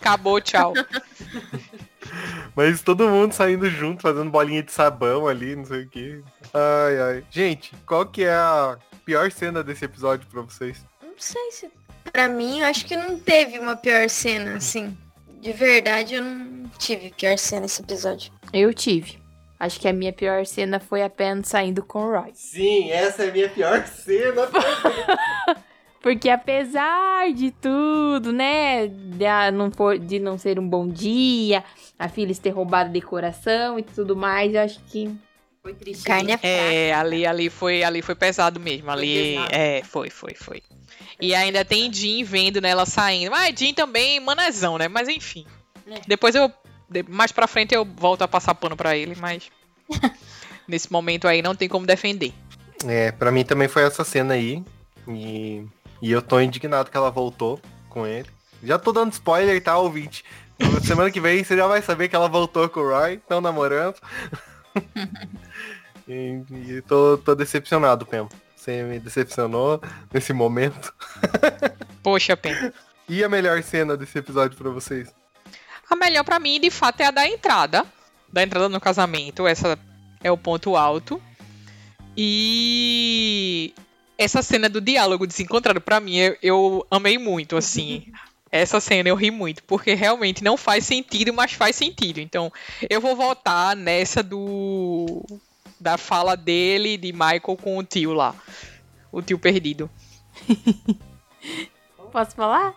acabou, 0.00 0.40
tchau. 0.40 0.72
Mas 2.54 2.82
todo 2.82 3.08
mundo 3.08 3.32
saindo 3.32 3.68
junto, 3.68 4.02
fazendo 4.02 4.30
bolinha 4.30 4.62
de 4.62 4.70
sabão 4.70 5.26
ali, 5.26 5.56
não 5.56 5.64
sei 5.64 5.82
o 5.82 5.88
quê. 5.88 6.22
Ai, 6.54 7.00
ai. 7.00 7.24
Gente, 7.30 7.72
qual 7.86 8.06
que 8.06 8.22
é 8.24 8.32
a 8.32 8.78
pior 9.04 9.30
cena 9.32 9.62
desse 9.64 9.84
episódio 9.84 10.26
pra 10.30 10.42
vocês? 10.42 10.84
Não 11.02 11.14
sei 11.16 11.50
se. 11.50 11.70
Pra 12.12 12.28
mim, 12.28 12.60
eu 12.60 12.66
acho 12.66 12.84
que 12.84 12.96
não 12.96 13.18
teve 13.18 13.58
uma 13.58 13.74
pior 13.76 14.08
cena, 14.08 14.56
assim. 14.56 14.96
De 15.40 15.52
verdade, 15.52 16.14
eu 16.14 16.22
não 16.22 16.61
tive 16.78 17.10
pior 17.10 17.38
cena 17.38 17.62
nesse 17.62 17.82
episódio. 17.82 18.32
Eu 18.52 18.72
tive. 18.72 19.20
Acho 19.58 19.78
que 19.78 19.86
a 19.86 19.92
minha 19.92 20.12
pior 20.12 20.44
cena 20.44 20.80
foi 20.80 21.02
a 21.02 21.08
Pen 21.08 21.42
saindo 21.44 21.84
com 21.84 22.04
o 22.04 22.10
Roy. 22.10 22.32
Sim, 22.34 22.90
essa 22.90 23.24
é 23.24 23.28
a 23.28 23.32
minha 23.32 23.48
pior 23.48 23.86
cena. 23.86 24.48
Porque 26.02 26.28
apesar 26.28 27.32
de 27.32 27.52
tudo, 27.52 28.32
né, 28.32 28.88
de, 28.88 29.50
não 29.52 29.70
for, 29.70 29.96
de 29.96 30.18
não 30.18 30.36
ser 30.36 30.58
um 30.58 30.68
bom 30.68 30.88
dia, 30.88 31.62
a 31.96 32.08
filha 32.08 32.34
ter 32.34 32.50
roubado 32.50 32.90
a 32.90 32.92
decoração 32.92 33.78
e 33.78 33.84
tudo 33.84 34.16
mais, 34.16 34.52
eu 34.52 34.62
acho 34.62 34.80
que 34.86 35.16
foi 35.62 35.74
triste. 35.74 36.02
Carne 36.02 36.32
é 36.32 36.38
fraca. 36.38 36.54
É, 36.54 36.92
ali, 36.92 37.24
ali 37.24 37.48
foi, 37.48 37.84
ali 37.84 38.02
foi 38.02 38.16
pesado 38.16 38.58
mesmo. 38.58 38.90
Ali, 38.90 39.36
pesado. 39.36 39.54
é, 39.54 39.82
foi, 39.84 40.10
foi, 40.10 40.34
foi. 40.34 40.60
E 41.20 41.36
ainda 41.36 41.64
tem 41.64 41.92
Jean 41.92 42.24
vendo 42.24 42.60
nela 42.60 42.84
saindo. 42.84 43.32
Ah, 43.32 43.48
Jean 43.56 43.72
também, 43.72 44.18
manezão, 44.18 44.76
né? 44.76 44.88
Mas 44.88 45.08
enfim. 45.08 45.46
É. 45.86 46.00
Depois 46.08 46.34
eu, 46.34 46.50
mais 47.08 47.32
pra 47.32 47.46
frente 47.46 47.74
eu 47.74 47.84
volto 47.84 48.22
a 48.22 48.28
passar 48.28 48.54
pano 48.54 48.76
pra 48.76 48.96
ele, 48.96 49.14
mas 49.18 49.50
nesse 50.66 50.90
momento 50.90 51.26
aí 51.28 51.42
não 51.42 51.54
tem 51.54 51.68
como 51.68 51.86
defender. 51.86 52.32
É, 52.86 53.12
pra 53.12 53.30
mim 53.30 53.44
também 53.44 53.68
foi 53.68 53.82
essa 53.82 54.04
cena 54.04 54.34
aí. 54.34 54.62
E, 55.08 55.64
e 56.00 56.12
eu 56.12 56.22
tô 56.22 56.40
indignado 56.40 56.90
que 56.90 56.96
ela 56.96 57.10
voltou 57.10 57.60
com 57.88 58.06
ele. 58.06 58.28
Já 58.62 58.78
tô 58.78 58.92
dando 58.92 59.12
spoiler, 59.12 59.62
tá, 59.62 59.76
ouvinte? 59.78 60.24
Semana 60.84 61.10
que 61.10 61.20
vem 61.20 61.42
você 61.42 61.56
já 61.56 61.66
vai 61.66 61.82
saber 61.82 62.08
que 62.08 62.16
ela 62.16 62.28
voltou 62.28 62.68
com 62.68 62.80
o 62.80 62.88
Roy, 62.88 63.14
estão 63.14 63.40
namorando. 63.40 63.96
e 66.06 66.42
e 66.50 66.82
tô, 66.82 67.18
tô 67.18 67.34
decepcionado, 67.34 68.06
Pem. 68.06 68.28
Você 68.54 68.84
me 68.84 69.00
decepcionou 69.00 69.80
nesse 70.12 70.32
momento. 70.32 70.94
Poxa, 72.00 72.36
Pen. 72.36 72.54
E 73.08 73.24
a 73.24 73.28
melhor 73.28 73.60
cena 73.64 73.96
desse 73.96 74.16
episódio 74.16 74.56
pra 74.56 74.70
vocês? 74.70 75.12
A 75.92 75.96
melhor 75.96 76.24
pra 76.24 76.38
mim, 76.38 76.58
de 76.58 76.70
fato, 76.70 77.02
é 77.02 77.04
a 77.04 77.10
da 77.10 77.28
entrada. 77.28 77.84
Da 78.32 78.42
entrada 78.42 78.66
no 78.66 78.80
casamento. 78.80 79.46
Essa 79.46 79.78
é 80.24 80.32
o 80.32 80.38
ponto 80.38 80.74
alto. 80.74 81.22
E 82.16 83.74
essa 84.16 84.40
cena 84.40 84.70
do 84.70 84.80
diálogo 84.80 85.26
desencontrado, 85.26 85.82
pra 85.82 86.00
mim, 86.00 86.16
eu, 86.16 86.36
eu 86.42 86.86
amei 86.90 87.18
muito, 87.18 87.58
assim. 87.58 88.10
Essa 88.50 88.80
cena 88.80 89.08
eu 89.08 89.14
ri 89.14 89.30
muito, 89.30 89.62
porque 89.64 89.94
realmente 89.94 90.44
não 90.44 90.58
faz 90.58 90.84
sentido, 90.84 91.32
mas 91.32 91.52
faz 91.52 91.74
sentido. 91.74 92.20
Então, 92.20 92.52
eu 92.88 93.00
vou 93.00 93.16
voltar 93.16 93.74
nessa 93.74 94.22
do. 94.22 95.24
da 95.80 95.96
fala 95.96 96.36
dele, 96.36 96.98
de 96.98 97.12
Michael 97.12 97.56
com 97.60 97.78
o 97.78 97.82
tio 97.82 98.12
lá. 98.12 98.34
O 99.10 99.22
tio 99.22 99.38
perdido. 99.38 99.90
Posso 102.12 102.36
falar? 102.36 102.74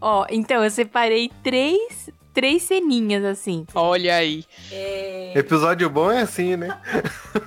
Ó, 0.00 0.26
então 0.30 0.62
eu 0.62 0.70
separei 0.70 1.28
três, 1.42 2.08
três 2.36 2.64
ceninhas 2.64 3.24
assim. 3.24 3.66
Olha 3.74 4.14
aí. 4.14 4.44
Episódio 5.34 5.88
bom 5.88 6.12
é 6.12 6.20
assim, 6.20 6.54
né? 6.54 6.78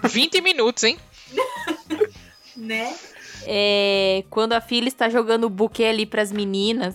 20 0.10 0.42
minutos, 0.42 0.84
hein? 0.84 0.98
Né? 2.58 2.94
É, 3.46 4.26
quando 4.30 4.52
a 4.52 4.60
filha 4.60 4.90
está 4.90 5.08
jogando 5.08 5.46
o 5.46 5.50
buquê 5.50 5.86
ali 5.86 6.06
pras 6.06 6.30
meninas, 6.30 6.94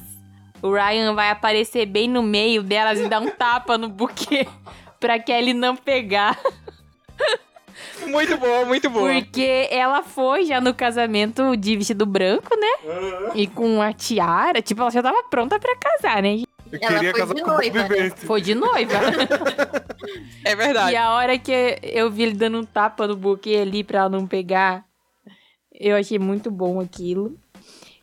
o 0.61 0.71
Ryan 0.71 1.15
vai 1.15 1.31
aparecer 1.31 1.87
bem 1.87 2.07
no 2.07 2.23
meio 2.23 2.63
delas 2.63 3.01
e 3.01 3.09
dar 3.09 3.23
um 3.23 3.31
tapa 3.31 3.79
no 3.79 3.89
buquê 3.89 4.47
pra 5.01 5.19
Kelly 5.19 5.55
não 5.55 5.75
pegar. 5.75 6.39
Muito 8.07 8.37
boa, 8.37 8.65
muito 8.67 8.91
boa. 8.91 9.13
Porque 9.15 9.67
ela 9.71 10.03
foi 10.03 10.45
já 10.45 10.61
no 10.61 10.75
casamento 10.75 11.57
de 11.57 11.77
vestido 11.77 12.05
branco, 12.05 12.55
né? 12.55 13.33
E 13.35 13.47
com 13.47 13.81
a 13.81 13.93
tiara. 13.93 14.63
Tipo, 14.63 14.83
ela 14.83 14.91
já 14.91 15.03
tava 15.03 15.23
pronta 15.25 15.59
pra 15.59 15.75
casar, 15.77 16.23
né? 16.23 16.43
Eu 16.73 16.79
Ela 16.81 16.95
queria 16.95 17.11
foi 17.11 17.21
casar 17.21 17.35
de 17.35 17.43
com 17.43 17.51
noiva, 17.51 17.89
né? 17.89 18.11
Foi 18.11 18.41
de 18.41 18.55
noiva. 18.55 18.95
É 20.45 20.55
verdade. 20.55 20.93
E 20.93 20.97
a 20.97 21.13
hora 21.15 21.39
que 21.39 21.79
eu 21.83 22.11
vi 22.11 22.25
ele 22.25 22.35
dando 22.35 22.59
um 22.59 22.65
tapa 22.65 23.07
no 23.07 23.17
buquê 23.17 23.57
ali 23.57 23.83
pra 23.83 24.01
ela 24.01 24.09
não 24.09 24.27
pegar, 24.27 24.85
eu 25.73 25.97
achei 25.97 26.19
muito 26.19 26.51
bom 26.51 26.81
aquilo. 26.81 27.39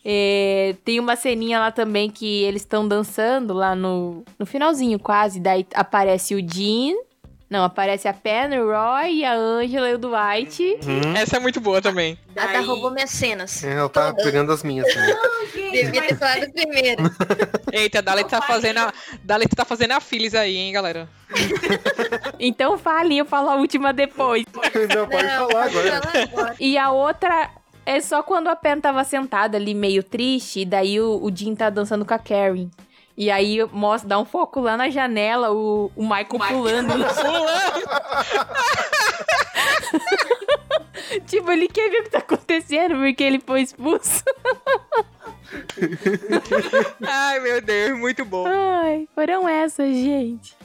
É, 0.04 0.76
tem 0.84 1.00
uma 1.00 1.16
ceninha 1.16 1.60
lá 1.60 1.72
também 1.72 2.10
que 2.10 2.44
eles 2.44 2.64
estão 2.64 2.88
dançando 2.88 3.54
lá 3.54 3.76
no, 3.76 4.24
no 4.38 4.46
finalzinho 4.46 4.98
quase. 4.98 5.40
Daí 5.40 5.66
aparece 5.74 6.34
o 6.34 6.40
Jean. 6.40 6.96
Não, 7.52 7.66
aparece 7.66 8.08
a 8.08 8.14
Pen, 8.14 8.58
o 8.58 8.66
Roy, 8.72 9.26
a 9.26 9.34
Angela 9.36 9.90
e 9.90 9.96
o 9.96 9.98
Dwight. 9.98 10.80
Hum, 10.88 11.14
Essa 11.18 11.36
é 11.36 11.40
muito 11.42 11.60
boa 11.60 11.82
também. 11.82 12.18
A 12.34 12.46
Ada 12.46 12.62
roubou 12.62 12.90
minhas 12.92 13.10
cenas. 13.10 13.62
ela 13.62 13.90
tá 13.90 14.14
pegando 14.14 14.54
as 14.54 14.64
minhas. 14.64 14.88
Né? 14.96 15.14
Devia 15.74 16.02
ter 16.02 16.18
falado 16.18 16.50
primeiro. 16.54 17.04
Eita, 17.74 18.02
Dalit 18.02 18.30
tá 18.30 18.42
fazendo 18.42 18.78
a. 18.78 18.94
Dalit 19.22 19.54
tá 19.54 19.66
fazendo 19.66 19.92
a 19.92 20.00
Phyllis 20.00 20.34
aí, 20.34 20.56
hein, 20.56 20.72
galera. 20.72 21.10
Então 22.40 22.78
fale, 22.78 23.18
eu 23.18 23.26
falo 23.26 23.50
a 23.50 23.56
última 23.56 23.92
depois. 23.92 24.46
Não, 24.96 25.08
pode 25.08 25.28
Não, 25.28 25.50
falar 25.50 25.66
agora. 25.66 26.02
falar 26.02 26.24
agora. 26.24 26.56
E 26.60 26.78
a 26.78 26.90
outra 26.90 27.50
é 27.86 28.00
só 28.00 28.24
quando 28.24 28.48
a 28.48 28.56
Pen 28.56 28.80
tava 28.80 29.04
sentada 29.04 29.58
ali 29.58 29.74
meio 29.76 30.04
triste, 30.04 30.62
e 30.62 30.66
daí 30.66 31.00
o, 31.02 31.22
o 31.22 31.36
Jim 31.36 31.54
tá 31.54 31.70
dançando 31.70 32.06
com 32.06 32.14
a 32.14 32.20
Karen. 32.20 32.70
E 33.22 33.30
aí 33.30 33.64
mostra, 33.72 34.10
dá 34.10 34.18
um 34.18 34.26
foco 34.26 34.60
lá 34.60 34.76
na 34.76 34.90
janela, 34.90 35.52
o, 35.52 35.92
o 35.96 36.02
Michael 36.02 36.40
pulando. 36.50 36.92
tipo, 41.28 41.52
ele 41.52 41.68
quer 41.68 41.92
ver 41.92 42.00
o 42.00 42.04
que 42.06 42.10
tá 42.10 42.18
acontecendo, 42.18 42.96
porque 42.96 43.24
ele 43.24 43.40
foi 43.40 43.62
expulso. 43.62 44.24
Ai, 47.08 47.40
meu 47.42 47.62
Deus, 47.62 48.00
muito 48.00 48.26
bom. 48.26 48.48
Ai, 48.48 49.08
foram 49.14 49.48
essas, 49.48 49.94
gente. 49.94 50.58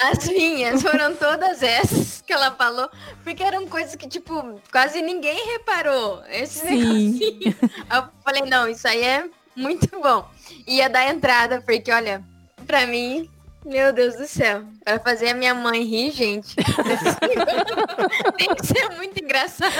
As 0.00 0.26
minhas 0.28 0.80
foram 0.80 1.14
todas 1.14 1.62
essas 1.62 2.22
que 2.22 2.32
ela 2.32 2.52
falou, 2.52 2.88
porque 3.22 3.42
eram 3.42 3.66
coisas 3.66 3.94
que, 3.94 4.08
tipo, 4.08 4.58
quase 4.72 5.02
ninguém 5.02 5.48
reparou. 5.48 6.22
Esse 6.30 6.60
Sim. 6.60 6.78
negocinho. 6.78 7.54
Eu 7.94 8.04
falei, 8.24 8.48
não, 8.48 8.66
isso 8.70 8.88
aí 8.88 9.02
é 9.02 9.28
muito 9.56 9.88
bom. 10.00 10.28
Ia 10.66 10.88
dar 10.88 11.06
entrada, 11.08 11.60
porque, 11.60 11.90
olha, 11.92 12.22
pra 12.66 12.86
mim, 12.86 13.28
meu 13.64 13.92
Deus 13.92 14.16
do 14.16 14.26
céu. 14.26 14.64
Vai 14.84 14.98
fazer 14.98 15.28
a 15.28 15.34
minha 15.34 15.54
mãe 15.54 15.82
rir, 15.84 16.10
gente. 16.10 16.56
Tem 18.36 18.54
que 18.54 18.66
ser 18.66 18.88
muito 18.96 19.22
engraçado. 19.22 19.72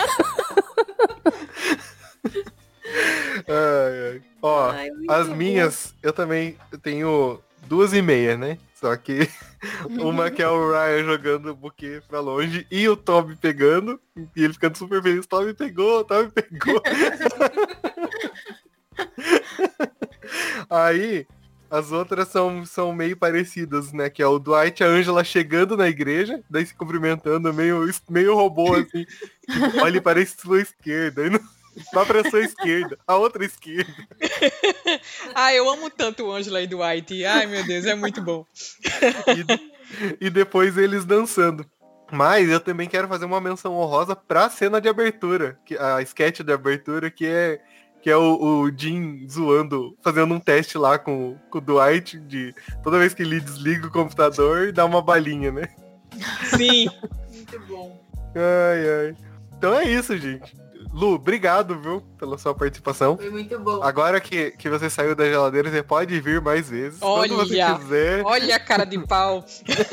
Ai, 3.48 4.12
ai. 4.12 4.22
Ó, 4.42 4.70
Ai, 4.70 4.88
as 5.08 5.28
bom. 5.28 5.36
minhas, 5.36 5.94
eu 6.02 6.12
também 6.12 6.56
tenho 6.82 7.40
duas 7.66 7.92
e 7.92 8.02
meia, 8.02 8.36
né? 8.36 8.58
Só 8.74 8.96
que 8.96 9.28
uma 10.00 10.30
que 10.30 10.42
é 10.42 10.48
o 10.48 10.72
Ryan 10.72 11.04
jogando 11.04 11.46
o 11.50 11.54
buquê 11.56 12.02
pra 12.08 12.18
longe 12.20 12.66
e 12.70 12.88
o 12.88 12.96
Toby 12.96 13.36
pegando. 13.36 14.00
E 14.36 14.42
ele 14.44 14.52
ficando 14.52 14.76
super 14.76 15.00
feliz. 15.02 15.26
Toby 15.26 15.54
pegou, 15.54 16.04
Toby 16.04 16.32
pegou. 16.32 16.82
Aí, 20.68 21.26
as 21.72 21.90
outras 21.90 22.28
são, 22.28 22.66
são 22.66 22.92
meio 22.92 23.16
parecidas, 23.16 23.92
né? 23.92 24.10
Que 24.10 24.22
é 24.22 24.26
o 24.26 24.38
Dwight 24.38 24.82
e 24.82 24.84
a 24.84 24.88
Angela 24.88 25.24
chegando 25.24 25.74
na 25.74 25.88
igreja, 25.88 26.42
daí 26.50 26.66
se 26.66 26.74
cumprimentando, 26.74 27.52
meio, 27.52 27.88
meio 28.10 28.34
robô, 28.34 28.74
assim. 28.74 29.06
Tipo, 29.50 29.80
olhe 29.82 29.98
para 29.98 30.20
a 30.20 30.26
sua 30.26 30.60
esquerda. 30.60 31.30
Não, 31.30 31.40
vá 31.94 32.04
para 32.04 32.20
a 32.20 32.30
sua 32.30 32.40
esquerda. 32.40 32.98
A 33.06 33.16
outra 33.16 33.44
esquerda. 33.44 33.90
Ah, 35.34 35.54
eu 35.54 35.68
amo 35.70 35.88
tanto 35.88 36.24
o 36.24 36.32
Angela 36.32 36.60
e 36.60 36.66
Dwight. 36.66 37.24
Ai, 37.24 37.46
meu 37.46 37.64
Deus, 37.64 37.86
é 37.86 37.94
muito 37.94 38.20
bom. 38.20 38.44
e, 40.20 40.26
e 40.26 40.30
depois 40.30 40.76
eles 40.76 41.06
dançando. 41.06 41.64
Mas 42.12 42.50
eu 42.50 42.60
também 42.60 42.86
quero 42.86 43.08
fazer 43.08 43.24
uma 43.24 43.40
menção 43.40 43.74
honrosa 43.74 44.14
pra 44.14 44.50
cena 44.50 44.78
de 44.78 44.88
abertura, 44.90 45.58
que, 45.64 45.78
a 45.78 46.02
sketch 46.02 46.40
de 46.40 46.52
abertura, 46.52 47.10
que 47.10 47.24
é 47.24 47.58
que 48.02 48.10
é 48.10 48.16
o, 48.16 48.64
o 48.64 48.70
Jim 48.76 49.26
zoando, 49.30 49.96
fazendo 50.02 50.34
um 50.34 50.40
teste 50.40 50.76
lá 50.76 50.98
com, 50.98 51.36
com 51.48 51.58
o 51.58 51.60
Dwight, 51.60 52.18
de 52.18 52.52
toda 52.82 52.98
vez 52.98 53.14
que 53.14 53.22
ele 53.22 53.40
desliga 53.40 53.86
o 53.86 53.92
computador, 53.92 54.72
dá 54.72 54.84
uma 54.84 55.00
balinha, 55.00 55.52
né? 55.52 55.68
Sim. 56.56 56.88
Muito 57.32 57.60
bom. 57.68 58.02
Ai, 58.34 59.06
ai. 59.06 59.16
Então 59.56 59.72
é 59.72 59.84
isso, 59.84 60.16
gente. 60.18 60.52
Lu, 60.92 61.14
obrigado, 61.14 61.78
viu, 61.80 62.02
pela 62.18 62.36
sua 62.36 62.54
participação. 62.54 63.16
Foi 63.16 63.30
muito 63.30 63.58
bom. 63.58 63.82
Agora 63.82 64.20
que, 64.20 64.50
que 64.52 64.68
você 64.68 64.90
saiu 64.90 65.14
da 65.16 65.24
geladeira, 65.24 65.70
você 65.70 65.82
pode 65.82 66.20
vir 66.20 66.40
mais 66.40 66.68
vezes. 66.68 66.98
Quando 67.00 67.36
você 67.36 67.62
Olha. 67.62 67.74
quiser. 67.78 68.22
Olha 68.24 68.56
a 68.56 68.60
cara 68.60 68.84
de 68.84 68.98
pau. 69.06 69.42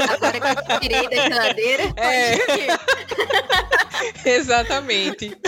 Agora 0.09 0.39
que 0.39 0.73
eu 0.73 0.79
tirei 0.81 1.09
da 1.09 1.15
geladeira, 1.29 1.83
É. 1.95 2.35
Exatamente. 4.25 5.31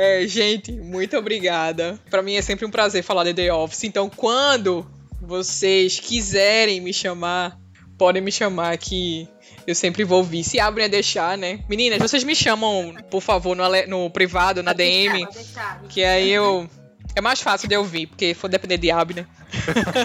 É, 0.00 0.24
gente, 0.28 0.70
muito 0.70 1.16
obrigada. 1.16 1.98
Pra 2.08 2.22
mim 2.22 2.36
é 2.36 2.42
sempre 2.42 2.64
um 2.64 2.70
prazer 2.70 3.02
falar 3.02 3.24
de 3.24 3.34
The 3.34 3.52
Office. 3.52 3.82
Então, 3.82 4.08
quando 4.08 4.86
vocês 5.20 5.98
quiserem 5.98 6.80
me 6.80 6.92
chamar, 6.92 7.58
podem 7.98 8.22
me 8.22 8.30
chamar 8.30 8.78
que 8.78 9.28
eu 9.70 9.74
sempre 9.74 10.02
vou 10.04 10.18
ouvir. 10.18 10.42
Se 10.44 10.58
abrem 10.58 10.86
a 10.86 10.88
deixar, 10.88 11.36
né? 11.38 11.60
Meninas, 11.68 11.98
vocês 11.98 12.24
me 12.24 12.34
chamam, 12.34 12.94
por 13.10 13.20
favor, 13.20 13.54
no, 13.56 13.62
ale- 13.62 13.86
no 13.86 14.08
privado, 14.10 14.62
na 14.62 14.72
DM, 14.72 15.24
pode 15.26 15.34
deixar. 15.36 15.82
que 15.88 16.02
aí 16.04 16.30
eu. 16.30 16.68
É 17.16 17.20
mais 17.20 17.40
fácil 17.40 17.68
de 17.68 17.74
eu 17.74 17.80
ouvir, 17.80 18.06
porque 18.06 18.32
for 18.34 18.48
depender 18.48 18.76
de 18.78 18.90
Abner. 18.90 19.26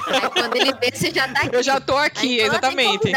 Aí 0.08 0.30
quando 0.32 0.56
ele 0.56 0.73
vê, 0.73 0.89
você 0.91 1.12
já 1.12 1.28
tá 1.28 1.41
aqui. 1.41 1.56
Eu 1.56 1.62
já 1.62 1.80
tô 1.80 1.95
aqui, 1.97 2.28
Aí, 2.28 2.39
ela 2.39 2.54
exatamente. 2.54 3.12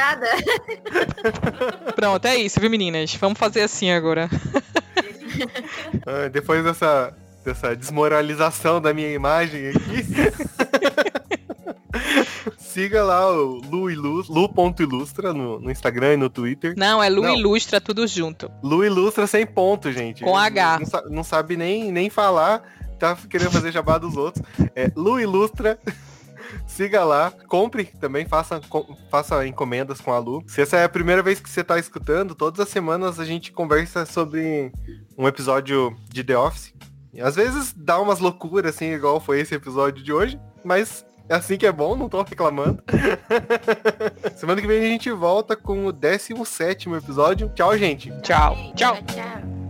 Pronto, 1.94 2.24
é 2.26 2.36
isso, 2.36 2.60
viu, 2.60 2.68
meninas? 2.68 3.14
Vamos 3.14 3.38
fazer 3.38 3.62
assim 3.62 3.90
agora. 3.90 4.28
Depois 6.32 6.62
dessa, 6.64 7.14
dessa 7.44 7.74
desmoralização 7.76 8.80
da 8.80 8.92
minha 8.92 9.08
imagem 9.12 9.68
aqui. 9.68 10.06
Siga 12.76 13.02
lá 13.02 13.32
o 13.32 13.58
Lu 13.70 13.90
Ilus- 13.90 14.28
Lu.ilustra 14.28 15.32
no, 15.32 15.58
no 15.58 15.70
Instagram 15.70 16.12
e 16.12 16.16
no 16.18 16.28
Twitter. 16.28 16.74
Não, 16.76 17.02
é 17.02 17.08
Lu 17.08 17.22
Não. 17.22 17.34
Ilustra 17.34 17.80
tudo 17.80 18.06
junto. 18.06 18.50
Lu 18.62 18.84
Ilustra 18.84 19.26
sem 19.26 19.46
ponto, 19.46 19.90
gente. 19.90 20.22
Com 20.22 20.36
H. 20.36 20.78
Não, 20.80 20.86
sa- 20.86 21.04
não 21.08 21.24
sabe 21.24 21.56
nem, 21.56 21.90
nem 21.90 22.10
falar, 22.10 22.62
tá 22.98 23.16
querendo 23.30 23.50
fazer 23.50 23.72
jabá 23.72 23.96
dos 23.96 24.14
outros. 24.18 24.44
É 24.74 24.92
Lu 24.94 25.18
Ilustra. 25.18 25.78
Siga 26.68 27.02
lá, 27.02 27.32
compre 27.48 27.84
também, 27.98 28.26
faça, 28.26 28.60
com- 28.68 28.94
faça 29.10 29.46
encomendas 29.46 29.98
com 29.98 30.12
a 30.12 30.18
Lu. 30.18 30.44
Se 30.46 30.60
essa 30.60 30.76
é 30.76 30.84
a 30.84 30.88
primeira 30.90 31.22
vez 31.22 31.40
que 31.40 31.48
você 31.48 31.64
tá 31.64 31.78
escutando, 31.78 32.34
todas 32.34 32.60
as 32.60 32.68
semanas 32.68 33.18
a 33.18 33.24
gente 33.24 33.52
conversa 33.52 34.04
sobre 34.04 34.70
um 35.16 35.26
episódio 35.26 35.96
de 36.10 36.22
The 36.22 36.36
Office. 36.36 36.74
Às 37.22 37.36
vezes 37.36 37.72
dá 37.74 37.98
umas 37.98 38.18
loucuras, 38.18 38.74
assim, 38.74 38.92
igual 38.92 39.18
foi 39.18 39.40
esse 39.40 39.54
episódio 39.54 40.04
de 40.04 40.12
hoje, 40.12 40.38
mas 40.62 41.05
é 41.28 41.34
assim 41.34 41.56
que 41.56 41.66
é 41.66 41.72
bom, 41.72 41.96
não 41.96 42.08
tô 42.08 42.22
reclamando. 42.22 42.82
Semana 44.36 44.60
que 44.60 44.66
vem 44.66 44.78
a 44.78 44.88
gente 44.88 45.10
volta 45.10 45.56
com 45.56 45.86
o 45.86 45.92
17 45.92 46.90
episódio. 46.90 47.50
Tchau, 47.54 47.76
gente! 47.76 48.12
Tchau. 48.22 48.56
Tchau. 48.74 48.96
Tchau. 49.06 49.65